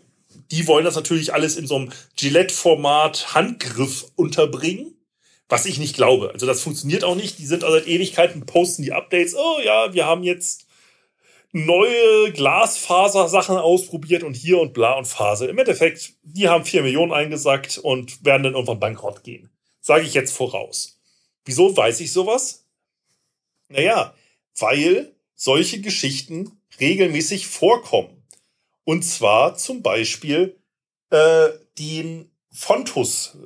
die 0.51 0.67
wollen 0.67 0.85
das 0.85 0.95
natürlich 0.95 1.33
alles 1.33 1.57
in 1.57 1.67
so 1.67 1.75
einem 1.75 1.91
Gillette-Format 2.15 3.33
Handgriff 3.33 4.05
unterbringen, 4.15 4.95
was 5.49 5.65
ich 5.65 5.77
nicht 5.79 5.95
glaube. 5.95 6.31
Also, 6.33 6.45
das 6.45 6.61
funktioniert 6.61 7.03
auch 7.03 7.15
nicht. 7.15 7.39
Die 7.39 7.45
sind 7.45 7.63
also 7.63 7.77
seit 7.77 7.87
Ewigkeiten, 7.87 8.45
posten 8.45 8.83
die 8.83 8.93
Updates. 8.93 9.35
Oh 9.35 9.59
ja, 9.63 9.93
wir 9.93 10.05
haben 10.05 10.23
jetzt 10.23 10.65
neue 11.51 12.33
Glasfaser-Sachen 12.33 13.55
ausprobiert 13.55 14.23
und 14.23 14.33
hier 14.33 14.59
und 14.59 14.73
bla 14.73 14.93
und 14.93 15.05
Phase. 15.05 15.47
Im 15.47 15.57
Endeffekt, 15.57 16.13
die 16.23 16.49
haben 16.49 16.65
vier 16.65 16.83
Millionen 16.83 17.13
eingesackt 17.13 17.77
und 17.77 18.25
werden 18.25 18.43
dann 18.43 18.53
irgendwann 18.55 18.79
bankrott 18.81 19.23
gehen. 19.23 19.49
Sage 19.79 20.03
ich 20.03 20.13
jetzt 20.13 20.35
voraus. 20.35 20.99
Wieso 21.45 21.75
weiß 21.77 22.01
ich 22.01 22.11
sowas? 22.11 22.65
Naja, 23.69 24.13
weil 24.57 25.13
solche 25.35 25.79
Geschichten 25.79 26.59
regelmäßig 26.79 27.47
vorkommen. 27.47 28.14
Und 28.85 29.03
zwar 29.03 29.55
zum 29.55 29.81
Beispiel 29.81 30.57
äh, 31.09 31.49
den 31.77 32.31
Fontus, 32.51 33.37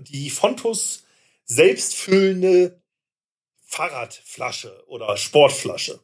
die 0.00 0.30
Fontus 0.30 1.04
selbstfüllende 1.44 2.80
Fahrradflasche 3.64 4.84
oder 4.88 5.16
Sportflasche. 5.16 6.00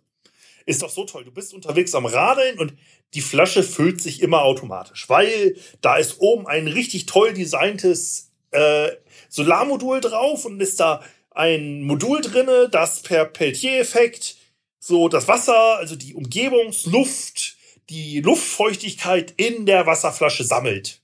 Ist 0.66 0.82
doch 0.82 0.90
so 0.90 1.04
toll. 1.04 1.24
Du 1.24 1.32
bist 1.32 1.54
unterwegs 1.54 1.94
am 1.94 2.06
Radeln 2.06 2.58
und 2.58 2.74
die 3.14 3.20
Flasche 3.20 3.62
füllt 3.62 4.00
sich 4.00 4.20
immer 4.20 4.42
automatisch, 4.42 5.08
weil 5.08 5.56
da 5.80 5.96
ist 5.96 6.20
oben 6.20 6.46
ein 6.46 6.68
richtig 6.68 7.06
toll 7.06 7.32
designtes 7.32 8.32
äh, 8.50 8.90
Solarmodul 9.28 10.00
drauf 10.00 10.44
und 10.44 10.60
ist 10.60 10.80
da 10.80 11.02
ein 11.30 11.82
Modul 11.82 12.20
drinne, 12.20 12.68
das 12.70 13.02
per 13.02 13.24
Peltier-Effekt 13.24 14.36
so 14.78 15.08
das 15.08 15.28
Wasser, 15.28 15.76
also 15.76 15.96
die 15.96 16.14
Umgebungsluft, 16.14 17.55
die 17.90 18.20
Luftfeuchtigkeit 18.20 19.34
in 19.36 19.66
der 19.66 19.86
Wasserflasche 19.86 20.44
sammelt. 20.44 21.02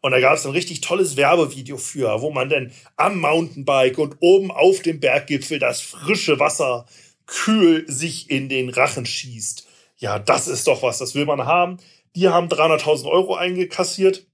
Und 0.00 0.12
da 0.12 0.20
gab 0.20 0.34
es 0.34 0.46
ein 0.46 0.52
richtig 0.52 0.80
tolles 0.80 1.16
Werbevideo 1.16 1.76
für, 1.76 2.20
wo 2.20 2.30
man 2.30 2.48
dann 2.48 2.72
am 2.96 3.20
Mountainbike 3.20 3.98
und 3.98 4.16
oben 4.20 4.50
auf 4.50 4.80
dem 4.82 5.00
Berggipfel 5.00 5.58
das 5.58 5.80
frische 5.80 6.38
Wasser 6.38 6.86
kühl 7.26 7.84
sich 7.88 8.30
in 8.30 8.48
den 8.48 8.68
Rachen 8.68 9.06
schießt. 9.06 9.66
Ja, 9.96 10.18
das 10.18 10.46
ist 10.48 10.66
doch 10.66 10.82
was, 10.82 10.98
das 10.98 11.14
will 11.14 11.26
man 11.26 11.44
haben. 11.44 11.78
Die 12.14 12.28
haben 12.28 12.48
300.000 12.48 13.10
Euro 13.10 13.34
eingekassiert. 13.34 14.26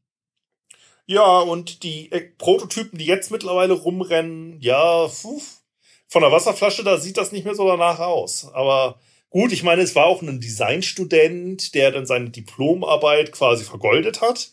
Ja, 1.07 1.41
und 1.41 1.83
die 1.83 2.11
äh, 2.13 2.21
Prototypen, 2.39 2.99
die 2.99 3.07
jetzt 3.07 3.31
mittlerweile 3.31 3.73
rumrennen, 3.73 4.61
ja, 4.61 5.09
pf, 5.09 5.63
von 6.07 6.23
der 6.23 6.31
Wasserflasche, 6.31 6.85
da 6.85 6.99
sieht 6.99 7.17
das 7.17 7.33
nicht 7.33 7.45
mehr 7.45 7.55
so 7.55 7.67
danach 7.67 7.99
aus. 7.99 8.51
Aber 8.53 9.01
Gut, 9.33 9.51
ich 9.53 9.63
meine, 9.63 9.81
es 9.81 9.95
war 9.95 10.05
auch 10.05 10.21
ein 10.21 10.41
Designstudent, 10.41 11.75
der 11.75 11.91
dann 11.91 12.05
seine 12.05 12.29
Diplomarbeit 12.29 13.33
quasi 13.33 13.65
vergoldet 13.65 14.21
hat. 14.21 14.51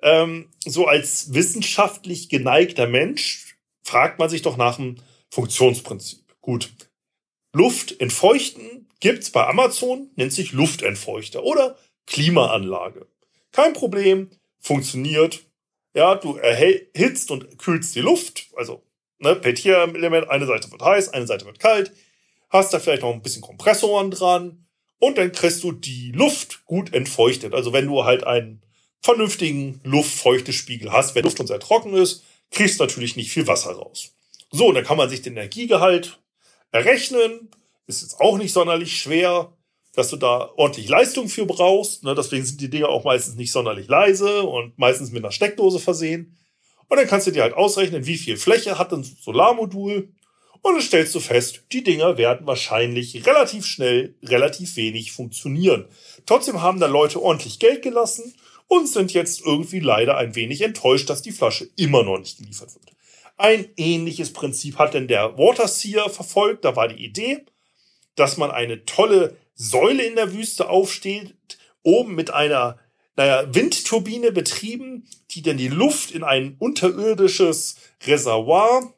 Ähm, 0.00 0.48
so 0.64 0.86
als 0.86 1.34
wissenschaftlich 1.34 2.30
geneigter 2.30 2.86
Mensch 2.86 3.58
fragt 3.84 4.18
man 4.18 4.30
sich 4.30 4.40
doch 4.40 4.56
nach 4.56 4.76
dem 4.76 4.96
Funktionsprinzip. 5.30 6.20
Gut. 6.40 6.72
Luft 7.54 8.00
entfeuchten 8.00 8.88
gibt's 9.00 9.28
bei 9.28 9.46
Amazon, 9.46 10.08
nennt 10.16 10.32
sich 10.32 10.52
Luftentfeuchter 10.52 11.44
oder 11.44 11.76
Klimaanlage. 12.06 13.06
Kein 13.52 13.74
Problem, 13.74 14.30
funktioniert. 14.58 15.44
Ja, 15.94 16.14
du 16.14 16.36
erhitzt 16.36 17.30
und 17.30 17.58
kühlst 17.58 17.94
die 17.94 18.00
Luft, 18.00 18.46
also 18.56 18.82
ne, 19.18 19.36
Peltier-Element, 19.36 20.30
eine 20.30 20.46
Seite 20.46 20.72
wird 20.72 20.80
heiß, 20.80 21.10
eine 21.10 21.26
Seite 21.26 21.44
wird 21.44 21.58
kalt, 21.58 21.92
hast 22.52 22.72
da 22.72 22.78
vielleicht 22.78 23.02
noch 23.02 23.12
ein 23.12 23.22
bisschen 23.22 23.42
Kompressoren 23.42 24.10
dran 24.10 24.66
und 24.98 25.18
dann 25.18 25.32
kriegst 25.32 25.64
du 25.64 25.72
die 25.72 26.12
Luft 26.12 26.64
gut 26.64 26.92
entfeuchtet. 26.92 27.54
Also 27.54 27.72
wenn 27.72 27.86
du 27.86 28.04
halt 28.04 28.24
einen 28.24 28.62
vernünftigen 29.00 29.80
Luftfeuchtespiegel 29.82 30.92
hast, 30.92 31.14
wenn 31.14 31.24
Luft 31.24 31.38
schon 31.38 31.48
sehr 31.48 31.58
trocken 31.58 31.94
ist, 31.94 32.22
kriegst 32.50 32.78
du 32.78 32.84
natürlich 32.84 33.16
nicht 33.16 33.32
viel 33.32 33.46
Wasser 33.46 33.72
raus. 33.72 34.12
So, 34.50 34.70
dann 34.70 34.84
kann 34.84 34.98
man 34.98 35.08
sich 35.08 35.22
den 35.22 35.32
Energiegehalt 35.32 36.20
errechnen. 36.70 37.50
Ist 37.86 38.02
jetzt 38.02 38.20
auch 38.20 38.38
nicht 38.38 38.52
sonderlich 38.52 38.96
schwer 38.96 39.52
dass 39.94 40.08
du 40.08 40.16
da 40.16 40.50
ordentlich 40.56 40.88
Leistung 40.88 41.28
für 41.28 41.46
brauchst. 41.46 42.04
Ne? 42.04 42.14
Deswegen 42.14 42.44
sind 42.44 42.60
die 42.60 42.70
Dinger 42.70 42.88
auch 42.88 43.04
meistens 43.04 43.36
nicht 43.36 43.52
sonderlich 43.52 43.88
leise 43.88 44.42
und 44.42 44.78
meistens 44.78 45.12
mit 45.12 45.22
einer 45.22 45.32
Steckdose 45.32 45.78
versehen. 45.78 46.36
Und 46.88 46.96
dann 46.98 47.06
kannst 47.06 47.26
du 47.26 47.30
dir 47.30 47.42
halt 47.42 47.54
ausrechnen, 47.54 48.06
wie 48.06 48.16
viel 48.16 48.36
Fläche 48.36 48.78
hat 48.78 48.92
ein 48.92 49.02
Solarmodul. 49.02 50.12
Und 50.62 50.74
dann 50.74 50.82
stellst 50.82 51.14
du 51.14 51.20
fest, 51.20 51.64
die 51.72 51.82
Dinger 51.82 52.16
werden 52.16 52.46
wahrscheinlich 52.46 53.26
relativ 53.26 53.66
schnell, 53.66 54.14
relativ 54.22 54.76
wenig 54.76 55.10
funktionieren. 55.10 55.86
Trotzdem 56.24 56.62
haben 56.62 56.78
da 56.78 56.86
Leute 56.86 57.20
ordentlich 57.20 57.58
Geld 57.58 57.82
gelassen 57.82 58.34
und 58.68 58.88
sind 58.88 59.12
jetzt 59.12 59.42
irgendwie 59.44 59.80
leider 59.80 60.16
ein 60.16 60.36
wenig 60.36 60.62
enttäuscht, 60.62 61.10
dass 61.10 61.20
die 61.20 61.32
Flasche 61.32 61.68
immer 61.76 62.04
noch 62.04 62.18
nicht 62.18 62.38
geliefert 62.38 62.74
wird. 62.74 62.92
Ein 63.36 63.68
ähnliches 63.76 64.32
Prinzip 64.32 64.78
hat 64.78 64.94
denn 64.94 65.08
der 65.08 65.36
Waterseer 65.36 66.08
verfolgt. 66.08 66.64
Da 66.64 66.76
war 66.76 66.86
die 66.86 67.04
Idee, 67.04 67.44
dass 68.14 68.36
man 68.36 68.52
eine 68.52 68.84
tolle 68.84 69.36
Säule 69.54 70.04
in 70.04 70.14
der 70.14 70.32
Wüste 70.32 70.70
aufsteht, 70.70 71.34
oben 71.82 72.14
mit 72.14 72.32
einer 72.32 72.78
naja, 73.16 73.52
Windturbine 73.52 74.32
betrieben, 74.32 75.08
die 75.32 75.42
dann 75.42 75.56
die 75.56 75.68
Luft 75.68 76.12
in 76.12 76.22
ein 76.22 76.56
unterirdisches 76.58 77.76
Reservoir 78.06 78.94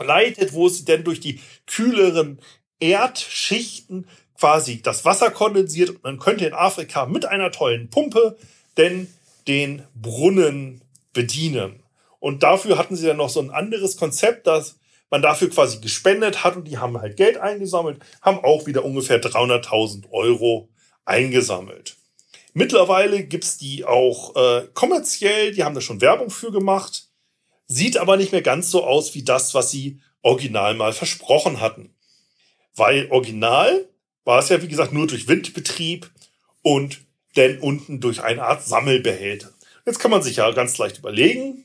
leitet, 0.00 0.52
wo 0.52 0.68
sie 0.68 0.84
dann 0.84 1.04
durch 1.04 1.20
die 1.20 1.40
kühleren 1.66 2.40
Erdschichten 2.80 4.06
quasi 4.38 4.80
das 4.82 5.04
Wasser 5.04 5.30
kondensiert 5.30 5.90
und 5.90 6.02
man 6.02 6.18
könnte 6.18 6.46
in 6.46 6.54
Afrika 6.54 7.06
mit 7.06 7.26
einer 7.26 7.52
tollen 7.52 7.90
Pumpe 7.90 8.36
denn 8.76 9.12
den 9.46 9.82
Brunnen 9.94 10.82
bedienen. 11.12 11.82
Und 12.18 12.42
dafür 12.42 12.78
hatten 12.78 12.96
sie 12.96 13.06
dann 13.06 13.16
noch 13.16 13.30
so 13.30 13.40
ein 13.40 13.50
anderes 13.50 13.96
Konzept, 13.96 14.46
das 14.46 14.78
man 15.10 15.22
dafür 15.22 15.50
quasi 15.50 15.80
gespendet 15.80 16.44
hat 16.44 16.56
und 16.56 16.68
die 16.68 16.78
haben 16.78 16.98
halt 17.00 17.16
Geld 17.16 17.36
eingesammelt, 17.36 18.00
haben 18.22 18.38
auch 18.38 18.66
wieder 18.66 18.84
ungefähr 18.84 19.20
300.000 19.20 20.10
Euro 20.12 20.68
eingesammelt. 21.04 21.96
Mittlerweile 22.52 23.24
gibt's 23.24 23.58
die 23.58 23.84
auch 23.84 24.36
äh, 24.36 24.68
kommerziell, 24.72 25.52
die 25.52 25.64
haben 25.64 25.74
da 25.74 25.80
schon 25.80 26.00
Werbung 26.00 26.30
für 26.30 26.52
gemacht, 26.52 27.09
sieht 27.70 27.96
aber 27.96 28.16
nicht 28.16 28.32
mehr 28.32 28.42
ganz 28.42 28.70
so 28.70 28.84
aus 28.84 29.14
wie 29.14 29.22
das, 29.22 29.54
was 29.54 29.70
sie 29.70 30.00
original 30.22 30.74
mal 30.74 30.92
versprochen 30.92 31.60
hatten. 31.60 31.94
Weil 32.74 33.08
original 33.10 33.88
war 34.24 34.40
es 34.40 34.48
ja, 34.48 34.60
wie 34.60 34.68
gesagt, 34.68 34.92
nur 34.92 35.06
durch 35.06 35.28
Windbetrieb 35.28 36.10
und 36.62 37.00
dann 37.36 37.58
unten 37.58 38.00
durch 38.00 38.22
eine 38.22 38.42
Art 38.42 38.64
Sammelbehälter. 38.64 39.52
Jetzt 39.86 40.00
kann 40.00 40.10
man 40.10 40.22
sich 40.22 40.36
ja 40.36 40.50
ganz 40.50 40.76
leicht 40.78 40.98
überlegen, 40.98 41.64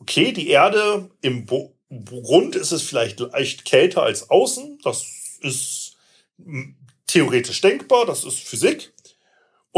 okay, 0.00 0.32
die 0.32 0.48
Erde 0.48 1.08
im 1.20 1.46
Grund 1.46 2.56
ist 2.56 2.72
es 2.72 2.82
vielleicht 2.82 3.20
leicht 3.20 3.64
kälter 3.64 4.02
als 4.02 4.30
außen. 4.30 4.80
Das 4.82 5.06
ist 5.40 5.96
theoretisch 7.06 7.60
denkbar. 7.60 8.06
Das 8.06 8.24
ist 8.24 8.40
Physik. 8.40 8.92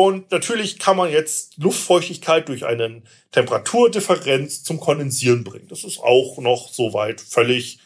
Und 0.02 0.30
natürlich 0.30 0.78
kann 0.78 0.96
man 0.96 1.12
jetzt 1.12 1.58
Luftfeuchtigkeit 1.58 2.48
durch 2.48 2.64
eine 2.64 3.02
Temperaturdifferenz 3.32 4.62
zum 4.62 4.80
Kondensieren 4.80 5.44
bringen. 5.44 5.68
Das 5.68 5.84
ist 5.84 5.98
auch 5.98 6.38
noch 6.38 6.72
soweit 6.72 7.20
völlig 7.20 7.80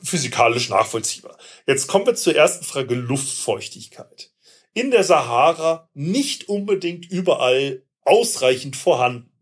physikalisch 0.00 0.68
nachvollziehbar. 0.68 1.36
Jetzt 1.66 1.88
kommen 1.88 2.06
wir 2.06 2.14
zur 2.14 2.36
ersten 2.36 2.64
Frage 2.64 2.94
Luftfeuchtigkeit. 2.94 4.30
In 4.74 4.92
der 4.92 5.02
Sahara 5.02 5.90
nicht 5.92 6.48
unbedingt 6.48 7.10
überall 7.10 7.82
ausreichend 8.02 8.76
vorhanden. 8.76 9.32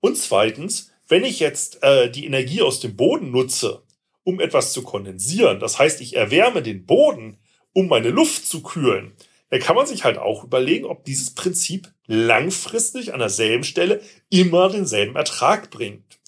Und 0.00 0.18
zweitens, 0.18 0.90
wenn 1.08 1.24
ich 1.24 1.40
jetzt 1.40 1.82
äh, 1.82 2.10
die 2.10 2.26
Energie 2.26 2.60
aus 2.60 2.80
dem 2.80 2.96
Boden 2.96 3.30
nutze, 3.30 3.82
um 4.24 4.40
etwas 4.40 4.74
zu 4.74 4.82
kondensieren, 4.82 5.58
das 5.58 5.78
heißt, 5.78 6.02
ich 6.02 6.16
erwärme 6.16 6.60
den 6.60 6.84
Boden, 6.84 7.38
um 7.72 7.88
meine 7.88 8.10
Luft 8.10 8.46
zu 8.46 8.62
kühlen, 8.62 9.16
dann 9.50 9.60
kann 9.60 9.76
man 9.76 9.86
sich 9.86 10.04
halt 10.04 10.18
auch 10.18 10.44
überlegen, 10.44 10.86
ob 10.86 11.04
dieses 11.04 11.34
Prinzip 11.34 11.92
langfristig 12.06 13.12
an 13.12 13.20
derselben 13.20 13.64
Stelle 13.64 14.00
immer 14.30 14.68
denselben 14.68 15.16
Ertrag 15.16 15.70
bringt. 15.70 16.18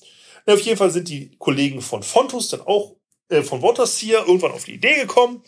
Auf 0.47 0.61
jeden 0.61 0.77
Fall 0.77 0.91
sind 0.91 1.09
die 1.09 1.37
Kollegen 1.39 1.81
von 1.81 2.03
Fontus 2.03 2.49
dann 2.49 2.61
auch 2.61 2.97
äh, 3.29 3.43
von 3.43 3.63
Waterseer 3.63 4.25
irgendwann 4.27 4.53
auf 4.53 4.65
die 4.65 4.75
Idee 4.75 4.97
gekommen, 4.97 5.43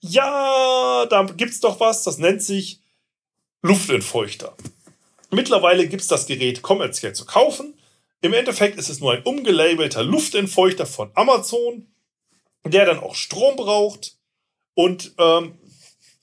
ja, 0.00 1.06
da 1.06 1.22
gibt's 1.24 1.60
doch 1.60 1.78
was, 1.78 2.02
das 2.04 2.18
nennt 2.18 2.42
sich 2.42 2.80
Luftentfeuchter. 3.62 4.56
Mittlerweile 5.30 5.86
gibt's 5.86 6.08
das 6.08 6.26
Gerät 6.26 6.62
kommerziell 6.62 7.12
zu 7.12 7.26
kaufen. 7.26 7.78
Im 8.22 8.32
Endeffekt 8.32 8.78
ist 8.78 8.88
es 8.88 9.00
nur 9.00 9.12
ein 9.12 9.22
umgelabelter 9.22 10.02
Luftentfeuchter 10.02 10.86
von 10.86 11.10
Amazon, 11.14 11.86
der 12.64 12.86
dann 12.86 12.98
auch 12.98 13.14
Strom 13.14 13.56
braucht. 13.56 14.16
Und 14.74 15.14
ähm, 15.18 15.58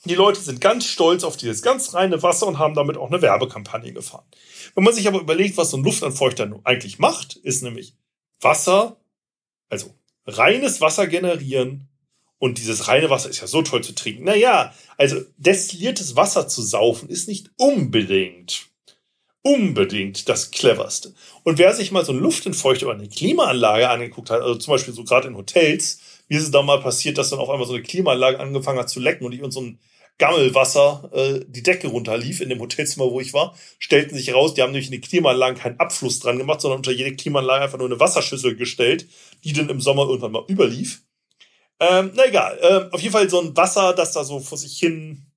die 0.05 0.15
Leute 0.15 0.39
sind 0.39 0.62
ganz 0.62 0.86
stolz 0.86 1.23
auf 1.23 1.38
dieses 1.38 1.62
ganz 1.62 1.93
reine 1.93 2.21
Wasser 2.23 2.47
und 2.47 2.60
haben 2.60 2.75
damit 2.75 2.97
auch 2.97 3.10
eine 3.10 3.21
Werbekampagne 3.21 3.93
gefahren. 3.93 4.25
Wenn 4.75 4.83
man 4.83 4.93
sich 4.93 5.07
aber 5.07 5.19
überlegt, 5.19 5.57
was 5.57 5.71
so 5.71 5.77
ein 5.77 5.83
Luftentfeuchter 5.83 6.60
eigentlich 6.63 6.99
macht, 6.99 7.36
ist 7.36 7.63
nämlich 7.63 7.95
Wasser, 8.39 8.97
also 9.69 9.93
reines 10.25 10.81
Wasser 10.81 11.07
generieren. 11.07 11.89
Und 12.39 12.60
dieses 12.60 12.88
reine 12.88 13.10
Wasser 13.10 13.29
ist 13.29 13.41
ja 13.41 13.47
so 13.47 13.63
toll 13.63 13.83
zu 13.83 13.95
trinken. 13.95 14.23
Naja, 14.23 14.73
also 14.97 15.19
destilliertes 15.38 16.15
Wasser 16.15 16.47
zu 16.47 16.62
saufen 16.62 17.10
ist 17.10 17.27
nicht 17.27 17.49
unbedingt 17.57 18.69
unbedingt 19.47 20.27
das 20.27 20.51
cleverste. 20.51 21.13
Und 21.43 21.57
wer 21.57 21.73
sich 21.73 21.91
mal 21.91 22.03
so 22.03 22.12
ein 22.12 22.19
Luftentfeuchter 22.19 22.88
oder 22.88 22.95
eine 22.95 23.07
Klimaanlage 23.07 23.89
angeguckt 23.89 24.29
hat, 24.29 24.41
also 24.41 24.55
zum 24.55 24.73
Beispiel 24.73 24.93
so 24.93 25.03
gerade 25.03 25.29
in 25.29 25.38
Hotels, 25.38 25.99
wie 26.27 26.35
ist 26.35 26.43
es 26.43 26.51
da 26.51 26.61
mal 26.61 26.79
passiert, 26.79 27.17
dass 27.17 27.29
dann 27.29 27.39
auf 27.39 27.49
einmal 27.49 27.67
so 27.67 27.73
eine 27.73 27.83
Klimaanlage 27.83 28.39
angefangen 28.39 28.79
hat 28.79 28.89
zu 28.89 28.99
lecken 28.99 29.25
und 29.25 29.31
ich 29.31 29.41
und 29.41 29.51
so 29.51 29.61
ein 29.61 29.79
Gammelwasser 30.17 31.09
äh, 31.13 31.45
die 31.47 31.61
Decke 31.61 31.87
runterlief 31.87 32.41
in 32.41 32.49
dem 32.49 32.59
Hotelzimmer, 32.59 33.11
wo 33.11 33.19
ich 33.19 33.33
war, 33.33 33.55
stellten 33.77 34.17
sich 34.17 34.33
raus, 34.33 34.53
die 34.53 34.61
haben 34.61 34.71
nämlich 34.71 34.87
in 34.87 34.99
die 34.99 35.07
Klimaanlagen 35.07 35.57
keinen 35.57 35.79
Abfluss 35.79 36.19
dran 36.19 36.39
gemacht, 36.39 36.61
sondern 36.61 36.79
unter 36.79 36.91
jede 36.91 37.15
Klimaanlage 37.15 37.65
einfach 37.65 37.77
nur 37.77 37.87
eine 37.87 37.99
Wasserschüssel 37.99 38.55
gestellt, 38.55 39.07
die 39.43 39.53
dann 39.53 39.69
im 39.69 39.79
Sommer 39.79 40.07
irgendwann 40.07 40.31
mal 40.31 40.45
überlief. 40.47 41.03
Ähm, 41.79 42.11
na 42.15 42.25
egal, 42.25 42.57
äh, 42.61 42.93
auf 42.93 43.01
jeden 43.01 43.13
Fall 43.13 43.29
so 43.29 43.39
ein 43.39 43.55
Wasser, 43.55 43.93
das 43.93 44.13
da 44.13 44.23
so 44.23 44.39
vor 44.39 44.57
sich 44.57 44.79
hin 44.79 45.27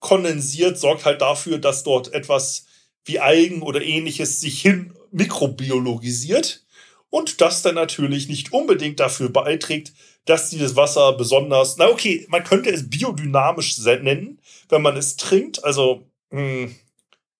kondensiert, 0.00 0.78
sorgt 0.78 1.04
halt 1.04 1.20
dafür, 1.20 1.58
dass 1.58 1.82
dort 1.82 2.12
etwas 2.14 2.66
wie 3.04 3.20
Algen 3.20 3.60
oder 3.60 3.82
ähnliches 3.82 4.40
sich 4.40 4.62
hin 4.62 4.94
mikrobiologisiert 5.10 6.64
und 7.10 7.42
das 7.42 7.62
dann 7.62 7.74
natürlich 7.74 8.28
nicht 8.28 8.52
unbedingt 8.52 8.98
dafür 9.00 9.28
beiträgt, 9.28 9.92
dass 10.24 10.50
dieses 10.50 10.76
Wasser 10.76 11.12
besonders, 11.12 11.76
na 11.76 11.88
okay, 11.88 12.26
man 12.28 12.44
könnte 12.44 12.70
es 12.70 12.88
biodynamisch 12.88 13.78
nennen, 13.78 14.40
wenn 14.68 14.82
man 14.82 14.96
es 14.96 15.16
trinkt, 15.16 15.64
also 15.64 16.06
mh, 16.30 16.40
hm, 16.40 16.74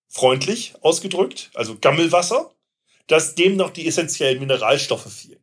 freundlich 0.09 0.75
ausgedrückt, 0.83 1.51
also 1.55 1.77
Gammelwasser, 1.81 2.53
dass 3.07 3.35
dem 3.35 3.57
noch 3.57 3.70
die 3.70 3.87
essentiellen 3.87 4.38
Mineralstoffe 4.38 5.12
fehlen. 5.12 5.42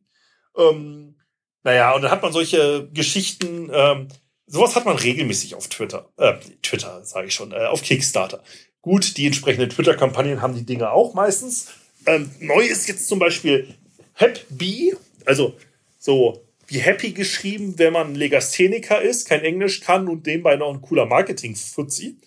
Ähm, 0.57 1.15
naja, 1.63 1.93
und 1.93 2.01
dann 2.01 2.11
hat 2.11 2.21
man 2.21 2.33
solche 2.33 2.89
Geschichten, 2.93 3.69
ähm, 3.73 4.07
sowas 4.47 4.75
hat 4.75 4.85
man 4.85 4.97
regelmäßig 4.97 5.55
auf 5.55 5.67
Twitter, 5.67 6.09
äh, 6.17 6.33
Twitter 6.61 7.03
sage 7.03 7.27
ich 7.27 7.33
schon, 7.33 7.51
äh, 7.51 7.65
auf 7.65 7.81
Kickstarter. 7.81 8.43
Gut, 8.81 9.17
die 9.17 9.27
entsprechenden 9.27 9.69
Twitter-Kampagnen 9.69 10.41
haben 10.41 10.55
die 10.55 10.65
Dinge 10.65 10.91
auch 10.91 11.13
meistens. 11.13 11.69
Ähm, 12.07 12.31
neu 12.39 12.61
ist 12.61 12.87
jetzt 12.87 13.07
zum 13.07 13.19
Beispiel 13.19 13.75
HapBee, 14.15 14.95
also 15.25 15.55
so 15.99 16.43
wie 16.71 16.79
Happy 16.79 17.11
geschrieben, 17.11 17.77
wenn 17.77 17.93
man 17.93 18.15
Legastheniker 18.15 19.01
ist, 19.01 19.27
kein 19.27 19.41
Englisch 19.41 19.81
kann 19.81 20.07
und 20.07 20.25
nebenbei 20.25 20.55
noch 20.55 20.73
ein 20.73 20.81
cooler 20.81 21.05
Marketing-Fuzzi. 21.05 22.17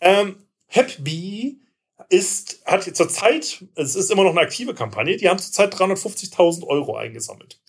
Ähm, 0.00 0.36
HapBee 0.68 1.56
ist, 2.08 2.60
hat 2.64 2.84
zurzeit, 2.96 3.64
es 3.74 3.94
ist 3.94 4.10
immer 4.10 4.24
noch 4.24 4.32
eine 4.32 4.40
aktive 4.40 4.74
Kampagne, 4.74 5.16
die 5.16 5.28
haben 5.28 5.38
zurzeit 5.38 5.74
350.000 5.74 6.66
Euro 6.66 6.96
eingesammelt. 6.96 7.60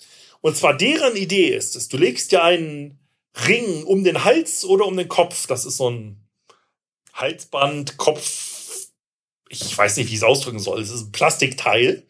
Und 0.42 0.58
zwar 0.58 0.76
deren 0.76 1.16
Idee 1.16 1.56
ist 1.56 1.76
es, 1.76 1.88
du 1.88 1.98
legst 1.98 2.32
dir 2.32 2.44
einen 2.44 3.00
Ring 3.46 3.84
um 3.84 4.04
den 4.04 4.24
Hals 4.24 4.66
oder 4.66 4.86
um 4.86 4.98
den 4.98 5.08
Kopf. 5.08 5.48
Das 5.48 5.66
ist 5.66 5.78
so 5.78 5.90
ein 5.90 6.28
Halsband, 7.14 7.98
Kopf. 7.98 8.88
Ich 9.50 9.78
weiß 9.78 9.98
nicht, 9.98 10.10
wie 10.10 10.14
ich 10.14 10.20
es 10.20 10.24
ausdrücken 10.24 10.60
soll. 10.60 10.82
Es 10.82 10.90
ist 10.90 11.08
ein 11.08 11.12
Plastikteil. 11.12 12.04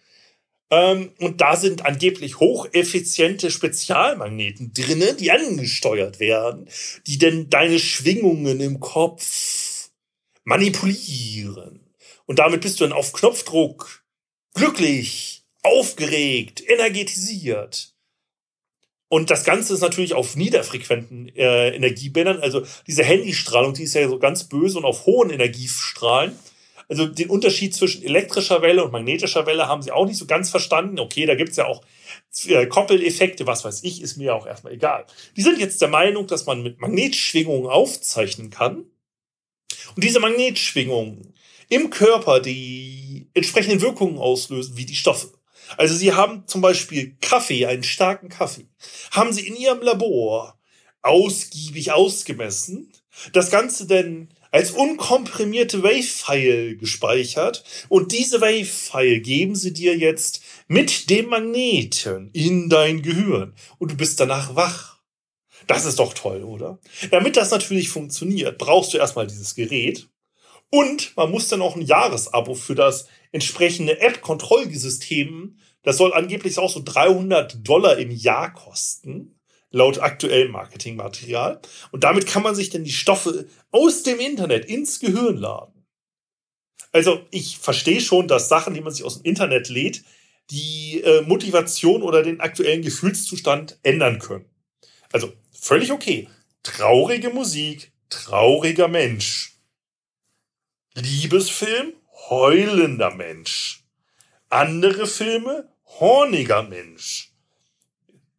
Ähm, 0.70 1.12
und 1.20 1.40
da 1.40 1.56
sind 1.56 1.86
angeblich 1.86 2.40
hocheffiziente 2.40 3.52
Spezialmagneten 3.52 4.74
drinne, 4.74 5.14
die 5.14 5.32
angesteuert 5.32 6.20
werden, 6.20 6.68
die 7.06 7.18
denn 7.18 7.50
deine 7.50 7.80
Schwingungen 7.80 8.60
im 8.60 8.80
Kopf 8.80 9.90
manipulieren. 10.44 11.80
Und 12.26 12.40
damit 12.40 12.62
bist 12.62 12.80
du 12.80 12.84
dann 12.84 12.94
auf 12.94 13.14
Knopfdruck 13.14 14.04
glücklich, 14.54 15.44
aufgeregt, 15.64 16.62
energetisiert. 16.68 17.94
Und 19.10 19.30
das 19.30 19.46
Ganze 19.46 19.74
ist 19.74 19.82
natürlich 19.82 20.14
auf 20.14 20.36
niederfrequenten 20.36 21.30
äh, 21.30 21.70
Energiebändern. 21.70 22.40
Also 22.40 22.64
diese 22.88 23.04
Handystrahlung, 23.04 23.74
die 23.74 23.84
ist 23.84 23.94
ja 23.94 24.08
so 24.10 24.20
ganz 24.20 24.50
böse 24.50 24.78
und 24.78 24.86
auf 24.86 25.06
hohen 25.06 25.30
Energiestrahlen. 25.30 26.38
Also 26.90 27.06
den 27.06 27.30
Unterschied 27.30 27.76
zwischen 27.76 28.04
elektrischer 28.04 28.62
Welle 28.62 28.84
und 28.84 28.94
magnetischer 28.94 29.46
Welle 29.46 29.68
haben 29.68 29.82
sie 29.82 29.92
auch 29.92 30.06
nicht 30.06 30.18
so 30.18 30.26
ganz 30.26 30.50
verstanden. 30.50 31.00
Okay, 31.00 31.26
da 31.26 31.36
gibt's 31.36 31.58
ja 31.58 31.66
auch 31.66 31.84
äh, 32.46 32.66
Koppeleffekte, 32.68 33.46
was 33.46 33.66
weiß 33.66 33.84
ich, 33.84 34.02
ist 34.02 34.18
mir 34.18 34.34
auch 34.34 34.48
erstmal 34.48 34.74
egal. 34.74 35.06
Die 35.36 35.42
sind 35.42 35.60
jetzt 35.60 35.82
der 35.82 35.90
Meinung, 35.90 36.28
dass 36.28 36.46
man 36.46 36.64
mit 36.64 36.80
Magnetschwingungen 36.80 37.68
aufzeichnen 37.68 38.50
kann. 38.50 38.86
Und 39.96 40.04
diese 40.04 40.20
Magnetschwingungen 40.20 41.34
im 41.70 41.90
Körper 41.90 42.40
die 42.40 43.30
entsprechenden 43.34 43.82
Wirkungen 43.82 44.18
auslösen, 44.18 44.78
wie 44.78 44.86
die 44.86 44.96
Stoffe. 44.96 45.34
Also 45.76 45.96
sie 45.96 46.14
haben 46.14 46.48
zum 46.48 46.62
Beispiel 46.62 47.18
Kaffee, 47.20 47.66
einen 47.66 47.84
starken 47.84 48.30
Kaffee, 48.30 48.68
haben 49.12 49.34
sie 49.34 49.46
in 49.46 49.56
ihrem 49.56 49.82
Labor 49.82 50.58
ausgiebig 51.02 51.92
ausgemessen. 51.92 52.94
Das 53.34 53.52
Ganze 53.52 53.88
denn 53.88 54.30
als 54.52 54.72
unkomprimierte 54.72 55.84
Wave-File 55.84 56.78
gespeichert 56.78 57.64
und 57.90 58.12
diese 58.12 58.42
Wave-File 58.42 59.22
geben 59.22 59.56
sie 59.56 59.74
dir 59.74 59.98
jetzt 59.98 60.42
mit 60.68 61.10
dem 61.10 61.28
Magneten 61.28 62.30
in 62.34 62.70
dein 62.70 63.02
Gehirn 63.02 63.54
und 63.78 63.92
du 63.92 63.98
bist 63.98 64.20
danach 64.20 64.56
wach. 64.56 64.98
Das 65.68 65.86
ist 65.86 66.00
doch 66.00 66.14
toll, 66.14 66.44
oder? 66.44 66.80
Damit 67.12 67.36
das 67.36 67.52
natürlich 67.52 67.90
funktioniert, 67.90 68.58
brauchst 68.58 68.94
du 68.94 68.98
erstmal 68.98 69.28
dieses 69.28 69.56
Gerät 69.56 70.08
und 70.70 71.16
man 71.16 71.32
muss 71.32 71.48
dann 71.48 71.62
auch 71.62 71.76
ein 71.76 71.82
Jahresabo 71.82 72.54
für 72.56 72.76
das 72.76 73.08
entsprechende 73.32 74.00
App-Kontrollsystem. 74.00 75.58
Das 75.84 75.98
soll 75.98 76.14
angeblich 76.14 76.58
auch 76.58 76.70
so 76.70 76.82
300 76.84 77.68
Dollar 77.68 77.98
im 77.98 78.12
Jahr 78.12 78.54
kosten, 78.54 79.37
laut 79.78 80.00
aktuellem 80.00 80.52
Marketingmaterial. 80.52 81.62
Und 81.92 82.04
damit 82.04 82.28
kann 82.28 82.44
man 82.44 82.56
sich 82.56 82.70
dann 82.70 82.84
die 82.84 82.92
Stoffe 82.92 83.48
aus 83.72 84.04
dem 84.04 84.20
Internet 84.20 84.66
ins 84.66 85.00
Gehirn 85.00 85.38
laden. 85.38 85.86
Also 86.92 87.26
ich 87.32 87.58
verstehe 87.58 88.02
schon, 88.02 88.28
dass 88.28 88.50
Sachen, 88.50 88.74
die 88.74 88.82
man 88.82 88.92
sich 88.92 89.04
aus 89.04 89.16
dem 89.22 89.26
Internet 89.26 89.70
lädt, 89.70 90.04
die 90.50 91.02
äh, 91.04 91.22
Motivation 91.22 92.02
oder 92.02 92.24
den 92.24 92.40
aktuellen 92.40 92.82
Gefühlszustand 92.82 93.80
ändern 93.84 94.20
können. 94.20 94.46
Also 95.12 95.34
völlig 95.52 95.92
okay. 95.92 96.30
Traurige 96.64 97.30
Musik, 97.30 97.92
trauriger 98.10 98.88
Mensch. 98.88 99.60
Liebesfilm, 100.96 101.94
heulender 102.30 103.14
Mensch. 103.14 103.84
Andere 104.50 105.06
Filme, 105.06 105.70
horniger 106.00 106.64
Mensch. 106.64 107.34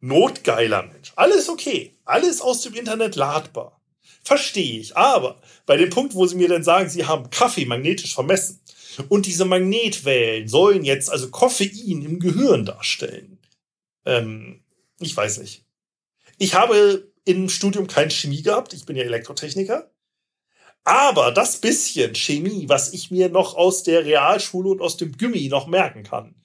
Notgeiler 0.01 0.83
Mensch. 0.83 1.11
Alles 1.15 1.49
okay. 1.49 1.93
Alles 2.05 2.41
aus 2.41 2.61
dem 2.61 2.73
Internet 2.73 3.15
ladbar. 3.15 3.81
Verstehe 4.23 4.79
ich. 4.79 4.95
Aber 4.95 5.41
bei 5.65 5.77
dem 5.77 5.89
Punkt, 5.89 6.15
wo 6.15 6.25
sie 6.25 6.35
mir 6.35 6.47
dann 6.47 6.63
sagen, 6.63 6.89
sie 6.89 7.05
haben 7.05 7.29
Kaffee 7.29 7.65
magnetisch 7.65 8.13
vermessen 8.13 8.61
und 9.07 9.25
diese 9.25 9.45
Magnetwellen 9.45 10.47
sollen 10.47 10.83
jetzt 10.83 11.09
also 11.09 11.29
Koffein 11.29 12.01
im 12.01 12.19
Gehirn 12.19 12.65
darstellen. 12.65 13.39
Ähm, 14.05 14.61
ich 14.99 15.15
weiß 15.15 15.39
nicht. 15.39 15.65
Ich 16.37 16.53
habe 16.53 17.11
im 17.25 17.49
Studium 17.49 17.87
kein 17.87 18.09
Chemie 18.09 18.41
gehabt. 18.41 18.73
Ich 18.73 18.85
bin 18.85 18.95
ja 18.95 19.03
Elektrotechniker. 19.03 19.91
Aber 20.83 21.31
das 21.31 21.57
bisschen 21.57 22.15
Chemie, 22.15 22.67
was 22.67 22.93
ich 22.93 23.11
mir 23.11 23.29
noch 23.29 23.55
aus 23.55 23.83
der 23.83 24.05
Realschule 24.05 24.69
und 24.69 24.81
aus 24.81 24.97
dem 24.97 25.17
Gummi 25.17 25.47
noch 25.49 25.67
merken 25.67 26.03
kann, 26.03 26.35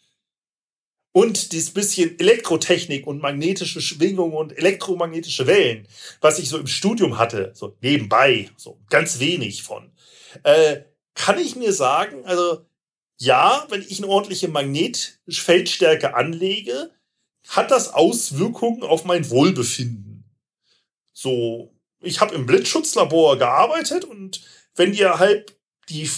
und 1.14 1.52
dieses 1.52 1.70
bisschen 1.70 2.18
Elektrotechnik 2.18 3.06
und 3.06 3.22
magnetische 3.22 3.80
Schwingungen 3.80 4.34
und 4.34 4.58
elektromagnetische 4.58 5.46
Wellen, 5.46 5.86
was 6.20 6.40
ich 6.40 6.48
so 6.48 6.58
im 6.58 6.66
Studium 6.66 7.18
hatte, 7.18 7.52
so 7.54 7.76
nebenbei, 7.80 8.50
so 8.56 8.80
ganz 8.90 9.20
wenig 9.20 9.62
von, 9.62 9.92
äh, 10.42 10.80
kann 11.14 11.38
ich 11.38 11.54
mir 11.54 11.72
sagen, 11.72 12.24
also 12.24 12.66
ja, 13.16 13.64
wenn 13.70 13.82
ich 13.82 13.98
eine 13.98 14.08
ordentliche 14.08 14.48
Magnetfeldstärke 14.48 16.14
anlege, 16.14 16.90
hat 17.46 17.70
das 17.70 17.94
Auswirkungen 17.94 18.82
auf 18.82 19.04
mein 19.04 19.30
Wohlbefinden. 19.30 20.24
So 21.12 21.74
ich 22.00 22.20
habe 22.20 22.34
im 22.34 22.44
Blitzschutzlabor 22.44 23.38
gearbeitet 23.38 24.04
und 24.04 24.42
wenn 24.74 24.92
dir 24.92 25.20
halt 25.20 25.56
die 25.88 26.10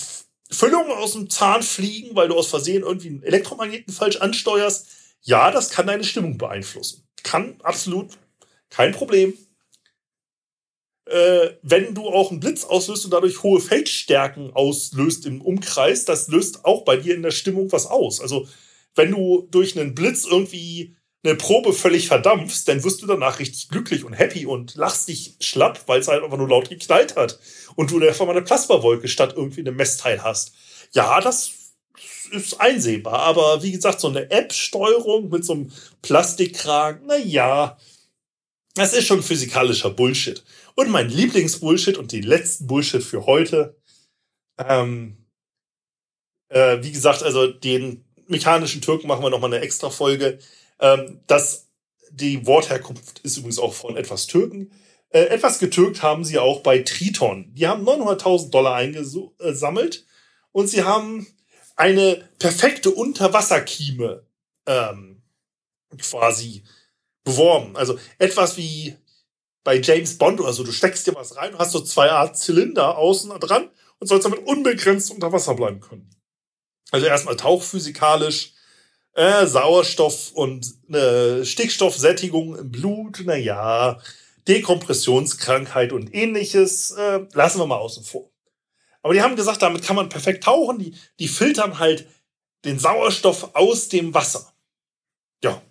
Füllungen 0.50 0.92
aus 0.92 1.12
dem 1.12 1.28
Zahn 1.28 1.62
fliegen, 1.62 2.14
weil 2.14 2.28
du 2.28 2.36
aus 2.36 2.48
Versehen 2.48 2.82
irgendwie 2.82 3.08
einen 3.08 3.22
Elektromagneten 3.22 3.92
falsch 3.92 4.16
ansteuerst, 4.16 4.88
ja, 5.22 5.50
das 5.50 5.70
kann 5.70 5.86
deine 5.86 6.04
Stimmung 6.04 6.38
beeinflussen. 6.38 7.06
Kann 7.22 7.60
absolut 7.62 8.16
kein 8.70 8.92
Problem. 8.92 9.34
Äh, 11.06 11.50
wenn 11.62 11.94
du 11.94 12.08
auch 12.08 12.30
einen 12.30 12.40
Blitz 12.40 12.64
auslöst 12.64 13.04
und 13.04 13.12
dadurch 13.12 13.42
hohe 13.42 13.60
Feldstärken 13.60 14.52
auslöst 14.52 15.26
im 15.26 15.40
Umkreis, 15.40 16.04
das 16.04 16.28
löst 16.28 16.64
auch 16.64 16.84
bei 16.84 16.96
dir 16.96 17.14
in 17.14 17.22
der 17.22 17.30
Stimmung 17.30 17.70
was 17.72 17.86
aus. 17.86 18.20
Also 18.20 18.48
wenn 18.94 19.10
du 19.10 19.46
durch 19.50 19.78
einen 19.78 19.94
Blitz 19.94 20.24
irgendwie 20.24 20.96
eine 21.24 21.34
Probe 21.34 21.72
völlig 21.72 22.08
verdampfst, 22.08 22.66
dann 22.66 22.84
wirst 22.84 23.02
du 23.02 23.06
danach 23.06 23.38
richtig 23.38 23.68
glücklich 23.68 24.04
und 24.04 24.12
happy 24.12 24.46
und 24.46 24.74
lachst 24.76 25.08
dich 25.08 25.36
schlapp, 25.40 25.82
weil 25.86 26.00
es 26.00 26.08
halt 26.08 26.22
einfach 26.22 26.38
nur 26.38 26.48
laut 26.48 26.68
geknallt 26.68 27.16
hat. 27.16 27.38
Und 27.74 27.90
du 27.90 28.00
einfach 28.00 28.26
mal 28.26 28.32
eine 28.32 28.42
Plasmawolke 28.42 29.08
statt 29.08 29.34
irgendwie 29.36 29.60
einem 29.60 29.76
Messteil 29.76 30.22
hast. 30.22 30.52
Ja, 30.92 31.20
das 31.20 31.52
ist 32.30 32.60
einsehbar. 32.60 33.20
Aber 33.20 33.62
wie 33.62 33.72
gesagt, 33.72 34.00
so 34.00 34.08
eine 34.08 34.30
App-Steuerung 34.30 35.30
mit 35.30 35.44
so 35.44 35.54
einem 35.54 35.72
Plastikkragen, 36.02 37.02
na 37.06 37.16
ja, 37.16 37.76
das 38.74 38.92
ist 38.92 39.06
schon 39.06 39.22
physikalischer 39.22 39.90
Bullshit. 39.90 40.44
Und 40.74 40.90
mein 40.90 41.08
Lieblingsbullshit 41.08 41.96
und 41.96 42.12
die 42.12 42.20
letzten 42.20 42.66
Bullshit 42.66 43.02
für 43.02 43.24
heute, 43.26 43.76
ähm, 44.58 45.16
äh, 46.48 46.78
wie 46.82 46.92
gesagt, 46.92 47.22
also 47.22 47.46
den 47.46 48.04
mechanischen 48.28 48.82
Türken 48.82 49.08
machen 49.08 49.22
wir 49.22 49.30
nochmal 49.30 49.52
eine 49.52 49.64
extra 49.64 49.90
Folge. 49.90 50.38
Ähm, 50.80 51.20
das, 51.26 51.68
die 52.10 52.46
Wortherkunft 52.46 53.20
ist 53.20 53.36
übrigens 53.36 53.58
auch 53.58 53.74
von 53.74 53.96
etwas 53.96 54.26
Türken. 54.26 54.70
Äh, 55.10 55.24
etwas 55.26 55.58
getürkt 55.58 56.02
haben 56.02 56.24
sie 56.24 56.38
auch 56.38 56.60
bei 56.60 56.80
Triton. 56.80 57.54
Die 57.54 57.66
haben 57.66 57.86
900.000 57.86 58.50
Dollar 58.50 58.74
eingesammelt 58.74 60.06
und 60.52 60.68
sie 60.68 60.84
haben 60.84 61.26
eine 61.76 62.28
perfekte 62.38 62.90
Unterwasserkieme 62.90 64.26
ähm, 64.66 65.22
quasi 65.98 66.64
beworben. 67.24 67.76
Also 67.76 67.98
etwas 68.18 68.56
wie 68.56 68.96
bei 69.64 69.80
James 69.80 70.16
Bond 70.16 70.40
oder 70.40 70.52
so. 70.52 70.64
Du 70.64 70.72
steckst 70.72 71.06
dir 71.06 71.14
was 71.14 71.36
rein, 71.36 71.58
hast 71.58 71.72
so 71.72 71.80
zwei 71.80 72.10
Art 72.10 72.38
Zylinder 72.38 72.96
außen 72.96 73.38
dran 73.40 73.68
und 73.98 74.06
sollst 74.06 74.24
damit 74.24 74.46
unbegrenzt 74.46 75.10
unter 75.10 75.32
Wasser 75.32 75.54
bleiben 75.54 75.80
können. 75.80 76.08
Also 76.92 77.06
erstmal 77.06 77.36
tauchphysikalisch 77.36 78.52
äh, 79.16 79.46
Sauerstoff 79.46 80.32
und 80.32 80.74
äh, 80.90 81.44
Stickstoffsättigung 81.44 82.56
im 82.56 82.70
Blut, 82.70 83.22
na 83.24 83.34
ja, 83.34 83.98
Dekompressionskrankheit 84.46 85.92
und 85.92 86.14
ähnliches, 86.14 86.92
äh, 86.92 87.20
lassen 87.32 87.58
wir 87.58 87.66
mal 87.66 87.78
außen 87.78 88.04
vor. 88.04 88.30
Aber 89.02 89.14
die 89.14 89.22
haben 89.22 89.36
gesagt, 89.36 89.62
damit 89.62 89.82
kann 89.82 89.96
man 89.96 90.08
perfekt 90.08 90.44
tauchen. 90.44 90.78
Die, 90.78 90.94
die 91.18 91.28
filtern 91.28 91.78
halt 91.78 92.06
den 92.64 92.78
Sauerstoff 92.78 93.54
aus 93.54 93.88
dem 93.88 94.12
Wasser. 94.12 94.52
Ja, 95.42 95.62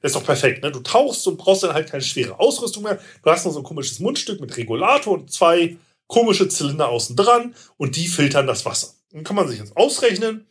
das 0.00 0.12
ist 0.12 0.16
doch 0.16 0.24
perfekt. 0.24 0.62
Ne? 0.62 0.72
Du 0.72 0.80
tauchst 0.80 1.26
und 1.26 1.36
brauchst 1.36 1.62
dann 1.62 1.74
halt 1.74 1.90
keine 1.90 2.02
schwere 2.02 2.40
Ausrüstung 2.40 2.84
mehr. 2.84 2.98
Du 3.22 3.30
hast 3.30 3.44
nur 3.44 3.52
so 3.52 3.60
ein 3.60 3.64
komisches 3.64 4.00
Mundstück 4.00 4.40
mit 4.40 4.56
Regulator 4.56 5.14
und 5.14 5.30
zwei 5.30 5.76
komische 6.06 6.48
Zylinder 6.48 6.88
außen 6.88 7.14
dran 7.14 7.54
und 7.76 7.96
die 7.96 8.08
filtern 8.08 8.46
das 8.46 8.64
Wasser. 8.64 8.94
Dann 9.12 9.24
kann 9.24 9.36
man 9.36 9.48
sich 9.48 9.58
jetzt 9.58 9.76
ausrechnen, 9.76 10.46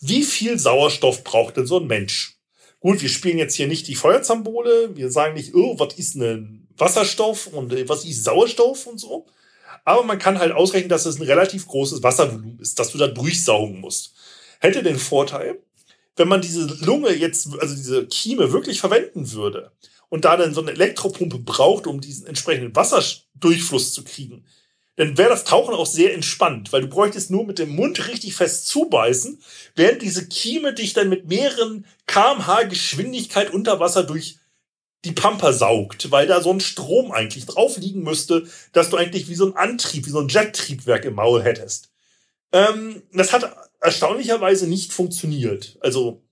wie 0.00 0.22
viel 0.22 0.58
Sauerstoff 0.58 1.24
braucht 1.24 1.56
denn 1.56 1.66
so 1.66 1.78
ein 1.78 1.86
Mensch? 1.86 2.38
Gut, 2.80 3.02
wir 3.02 3.08
spielen 3.08 3.38
jetzt 3.38 3.56
hier 3.56 3.66
nicht 3.66 3.88
die 3.88 3.96
Feuerzambole. 3.96 4.94
Wir 4.94 5.10
sagen 5.10 5.34
nicht, 5.34 5.54
oh, 5.54 5.78
was 5.78 5.94
ist 5.94 6.14
ein 6.14 6.68
Wasserstoff 6.76 7.48
und 7.48 7.72
äh, 7.72 7.88
was 7.88 8.04
ist 8.04 8.24
Sauerstoff 8.24 8.86
und 8.86 8.98
so. 8.98 9.26
Aber 9.84 10.04
man 10.04 10.18
kann 10.18 10.38
halt 10.38 10.52
ausrechnen, 10.52 10.88
dass 10.88 11.06
es 11.06 11.18
ein 11.18 11.26
relativ 11.26 11.66
großes 11.66 12.02
Wasservolumen 12.02 12.60
ist, 12.60 12.78
dass 12.78 12.92
du 12.92 12.98
da 12.98 13.08
durchsaugen 13.08 13.80
musst. 13.80 14.14
Hätte 14.60 14.82
den 14.82 14.98
Vorteil, 14.98 15.62
wenn 16.16 16.28
man 16.28 16.40
diese 16.40 16.66
Lunge 16.84 17.10
jetzt, 17.10 17.48
also 17.60 17.74
diese 17.74 18.06
Kieme 18.06 18.52
wirklich 18.52 18.80
verwenden 18.80 19.32
würde 19.32 19.72
und 20.08 20.24
da 20.24 20.36
dann 20.36 20.54
so 20.54 20.60
eine 20.60 20.72
Elektropumpe 20.72 21.38
braucht, 21.38 21.86
um 21.86 22.00
diesen 22.00 22.26
entsprechenden 22.26 22.74
Wasserdurchfluss 22.74 23.92
zu 23.92 24.04
kriegen, 24.04 24.44
dann 24.98 25.16
wäre 25.16 25.28
das 25.28 25.44
Tauchen 25.44 25.74
auch 25.74 25.86
sehr 25.86 26.12
entspannt, 26.12 26.72
weil 26.72 26.80
du 26.80 26.88
bräuchtest 26.88 27.30
nur 27.30 27.46
mit 27.46 27.60
dem 27.60 27.70
Mund 27.70 28.08
richtig 28.08 28.34
fest 28.34 28.66
zubeißen, 28.66 29.40
während 29.76 30.02
diese 30.02 30.26
Kieme 30.26 30.74
dich 30.74 30.92
dann 30.92 31.08
mit 31.08 31.28
mehreren 31.28 31.86
kmh 32.06 32.64
Geschwindigkeit 32.64 33.54
unter 33.54 33.78
Wasser 33.78 34.02
durch 34.02 34.40
die 35.04 35.12
Pampa 35.12 35.52
saugt, 35.52 36.10
weil 36.10 36.26
da 36.26 36.40
so 36.40 36.52
ein 36.52 36.58
Strom 36.58 37.12
eigentlich 37.12 37.46
drauf 37.46 37.76
liegen 37.76 38.02
müsste, 38.02 38.48
dass 38.72 38.90
du 38.90 38.96
eigentlich 38.96 39.28
wie 39.28 39.36
so 39.36 39.46
ein 39.46 39.54
Antrieb, 39.54 40.04
wie 40.04 40.10
so 40.10 40.18
ein 40.18 40.28
Jettriebwerk 40.28 41.04
im 41.04 41.14
Maul 41.14 41.44
hättest. 41.44 41.92
Ähm, 42.50 43.04
das 43.12 43.32
hat 43.32 43.54
erstaunlicherweise 43.80 44.66
nicht 44.66 44.92
funktioniert. 44.92 45.78
Also 45.80 46.24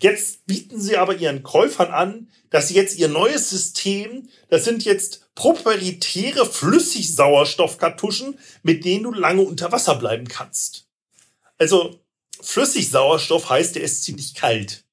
jetzt 0.00 0.44
bieten 0.44 0.78
sie 0.82 0.98
aber 0.98 1.16
ihren 1.16 1.42
Käufern 1.42 1.88
an, 1.88 2.28
dass 2.50 2.68
sie 2.68 2.74
jetzt 2.74 2.98
ihr 2.98 3.08
neues 3.08 3.48
System, 3.48 4.28
das 4.50 4.66
sind 4.66 4.84
jetzt 4.84 5.23
proprietäre 5.34 6.46
Flüssigsauerstoffkartuschen, 6.46 8.38
mit 8.62 8.84
denen 8.84 9.04
du 9.04 9.12
lange 9.12 9.42
unter 9.42 9.72
Wasser 9.72 9.96
bleiben 9.96 10.28
kannst. 10.28 10.86
Also 11.58 12.00
Flüssigsauerstoff 12.40 13.50
heißt, 13.50 13.74
der 13.76 13.82
ist 13.82 14.04
ziemlich 14.04 14.34
kalt. 14.34 14.84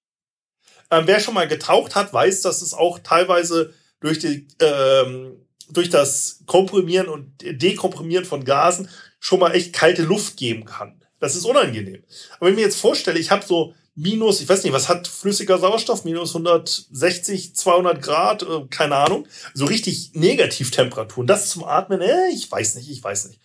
Ähm, 0.89 1.07
wer 1.07 1.19
schon 1.19 1.33
mal 1.33 1.47
getaucht 1.47 1.95
hat, 1.95 2.13
weiß, 2.13 2.41
dass 2.41 2.61
es 2.61 2.73
auch 2.73 2.99
teilweise 2.99 3.73
durch, 3.99 4.19
die, 4.19 4.47
ähm, 4.59 5.45
durch 5.69 5.89
das 5.89 6.43
Komprimieren 6.45 7.07
und 7.07 7.33
Dekomprimieren 7.41 8.25
von 8.25 8.43
Gasen 8.43 8.89
schon 9.19 9.39
mal 9.39 9.55
echt 9.55 9.73
kalte 9.73 10.03
Luft 10.03 10.37
geben 10.37 10.65
kann. 10.65 11.01
Das 11.19 11.35
ist 11.35 11.45
unangenehm. 11.45 12.03
Aber 12.35 12.47
wenn 12.47 12.53
ich 12.53 12.57
mir 12.57 12.65
jetzt 12.65 12.79
vorstelle, 12.79 13.19
ich 13.19 13.29
habe 13.31 13.45
so 13.45 13.75
minus, 13.95 14.41
ich 14.41 14.49
weiß 14.49 14.63
nicht, 14.63 14.73
was 14.73 14.89
hat 14.89 15.07
flüssiger 15.07 15.57
Sauerstoff? 15.57 16.05
Minus 16.05 16.35
160, 16.35 17.55
200 17.55 18.01
Grad, 18.01 18.43
äh, 18.43 18.65
keine 18.69 18.95
Ahnung. 18.95 19.27
So 19.53 19.65
richtig 19.65 20.11
Negativtemperaturen. 20.13 21.27
Das 21.27 21.49
zum 21.49 21.63
Atmen, 21.63 22.01
äh, 22.01 22.29
ich 22.33 22.51
weiß 22.51 22.75
nicht, 22.75 22.89
ich 22.89 23.03
weiß 23.03 23.27
nicht. 23.27 23.39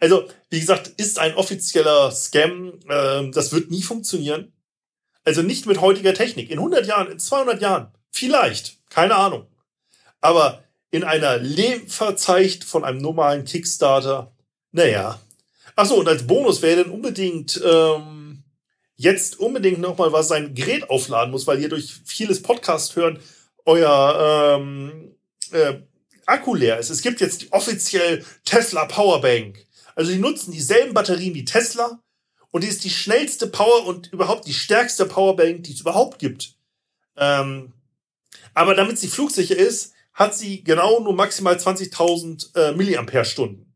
Also, 0.00 0.26
wie 0.50 0.60
gesagt, 0.60 0.88
ist 0.96 1.18
ein 1.18 1.34
offizieller 1.34 2.10
Scam. 2.10 2.72
Äh, 2.88 3.30
das 3.30 3.52
wird 3.52 3.70
nie 3.70 3.82
funktionieren. 3.82 4.52
Also 5.24 5.42
nicht 5.42 5.66
mit 5.66 5.80
heutiger 5.80 6.14
Technik. 6.14 6.50
In 6.50 6.58
100 6.58 6.86
Jahren, 6.86 7.10
in 7.12 7.18
200 7.20 7.62
Jahren, 7.62 7.92
vielleicht, 8.10 8.78
keine 8.90 9.14
Ahnung. 9.14 9.46
Aber 10.20 10.64
in 10.90 11.04
einer 11.04 11.38
Lebenverzeicht 11.38 12.64
von 12.64 12.84
einem 12.84 12.98
normalen 12.98 13.44
Kickstarter, 13.44 14.32
naja. 14.72 15.20
Ach 15.76 15.86
so, 15.86 15.96
und 15.96 16.08
als 16.08 16.26
Bonus 16.26 16.60
wäre 16.62 16.82
dann 16.82 16.92
unbedingt 16.92 17.60
ähm, 17.64 18.21
jetzt 19.02 19.40
unbedingt 19.40 19.80
nochmal 19.80 20.12
was 20.12 20.28
sein 20.28 20.54
Gerät 20.54 20.88
aufladen 20.88 21.32
muss, 21.32 21.46
weil 21.46 21.60
ihr 21.60 21.68
durch 21.68 21.92
vieles 22.04 22.40
Podcast 22.42 22.94
hören 22.96 23.18
euer 23.64 24.58
ähm, 24.60 25.14
äh, 25.50 25.74
Akku 26.26 26.54
leer 26.54 26.78
ist. 26.78 26.90
Es 26.90 27.02
gibt 27.02 27.20
jetzt 27.20 27.42
die 27.42 27.52
offiziell 27.52 28.24
Tesla 28.44 28.84
Powerbank. 28.84 29.66
Also 29.96 30.12
die 30.12 30.18
nutzen 30.18 30.52
dieselben 30.52 30.94
Batterien 30.94 31.34
wie 31.34 31.44
Tesla, 31.44 32.00
und 32.52 32.62
die 32.64 32.68
ist 32.68 32.84
die 32.84 32.90
schnellste 32.90 33.46
Power 33.46 33.86
und 33.86 34.12
überhaupt 34.12 34.46
die 34.46 34.54
stärkste 34.54 35.06
Powerbank, 35.06 35.64
die 35.64 35.72
es 35.72 35.80
überhaupt 35.80 36.18
gibt. 36.18 36.54
Ähm, 37.16 37.72
aber 38.54 38.74
damit 38.74 38.98
sie 38.98 39.08
flugsicher 39.08 39.56
ist, 39.56 39.94
hat 40.12 40.36
sie 40.36 40.62
genau 40.62 41.00
nur 41.00 41.14
maximal 41.14 41.56
20.000 41.56 42.54
äh, 42.54 42.72
Milliampere-Stunden. 42.72 43.71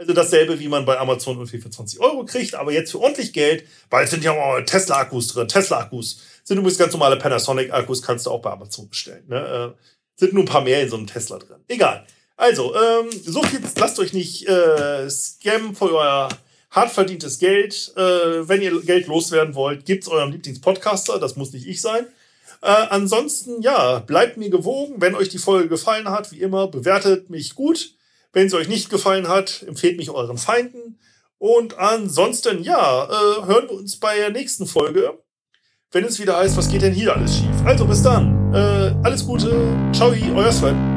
Also 0.00 0.14
dasselbe, 0.14 0.58
wie 0.58 0.68
man 0.68 0.86
bei 0.86 0.98
Amazon 0.98 1.36
ungefähr 1.36 1.60
für 1.60 1.68
20 1.68 2.00
Euro 2.00 2.24
kriegt, 2.24 2.54
aber 2.54 2.72
jetzt 2.72 2.90
für 2.90 3.00
ordentlich 3.00 3.34
Geld, 3.34 3.64
weil 3.90 4.04
es 4.04 4.10
sind 4.10 4.24
ja 4.24 4.32
auch 4.32 4.58
Tesla-Akkus 4.62 5.28
drin. 5.28 5.46
Tesla-Akkus 5.46 6.22
sind 6.42 6.56
übrigens 6.56 6.78
ganz 6.78 6.94
normale 6.94 7.18
Panasonic-Akkus, 7.18 8.00
kannst 8.00 8.24
du 8.24 8.30
auch 8.30 8.40
bei 8.40 8.50
Amazon 8.50 8.88
bestellen. 8.88 9.24
Ne? 9.28 9.74
Äh, 9.76 9.78
sind 10.18 10.32
nur 10.32 10.44
ein 10.44 10.46
paar 10.46 10.62
mehr 10.62 10.80
in 10.80 10.88
so 10.88 10.96
einem 10.96 11.06
Tesla 11.06 11.36
drin. 11.36 11.58
Egal. 11.68 12.06
Also, 12.38 12.74
ähm, 12.74 13.10
so 13.12 13.42
viel, 13.42 13.60
lasst 13.76 13.98
euch 13.98 14.14
nicht 14.14 14.48
äh, 14.48 15.10
scammen 15.10 15.76
für 15.76 15.94
euer 15.94 16.30
hart 16.70 16.92
verdientes 16.92 17.38
Geld. 17.38 17.92
Äh, 17.94 18.48
wenn 18.48 18.62
ihr 18.62 18.80
Geld 18.80 19.06
loswerden 19.06 19.54
wollt, 19.54 19.84
gibt's 19.84 20.08
eurem 20.08 20.32
Lieblingspodcaster. 20.32 21.18
Das 21.18 21.36
muss 21.36 21.52
nicht 21.52 21.66
ich 21.66 21.82
sein. 21.82 22.06
Äh, 22.62 22.68
ansonsten, 22.88 23.60
ja, 23.60 23.98
bleibt 23.98 24.38
mir 24.38 24.48
gewogen. 24.48 24.94
Wenn 24.96 25.14
euch 25.14 25.28
die 25.28 25.36
Folge 25.36 25.68
gefallen 25.68 26.08
hat, 26.08 26.32
wie 26.32 26.40
immer, 26.40 26.68
bewertet 26.68 27.28
mich 27.28 27.54
gut. 27.54 27.99
Wenn 28.32 28.48
sie 28.48 28.56
euch 28.56 28.68
nicht 28.68 28.90
gefallen 28.90 29.28
hat, 29.28 29.64
empfehlt 29.66 29.96
mich 29.96 30.10
euren 30.10 30.38
Feinden. 30.38 30.98
Und 31.38 31.78
ansonsten, 31.78 32.62
ja, 32.62 33.04
äh, 33.04 33.46
hören 33.46 33.68
wir 33.68 33.72
uns 33.72 33.98
bei 33.98 34.16
der 34.16 34.30
nächsten 34.30 34.66
Folge, 34.66 35.18
wenn 35.90 36.04
es 36.04 36.20
wieder 36.20 36.36
heißt, 36.36 36.56
was 36.56 36.68
geht 36.68 36.82
denn 36.82 36.92
hier 36.92 37.16
alles 37.16 37.38
schief. 37.38 37.64
Also 37.64 37.86
bis 37.86 38.02
dann. 38.02 38.54
Äh, 38.54 38.94
alles 39.02 39.26
Gute. 39.26 39.50
Ciao, 39.92 40.12
euer 40.34 40.52
Sven. 40.52 40.89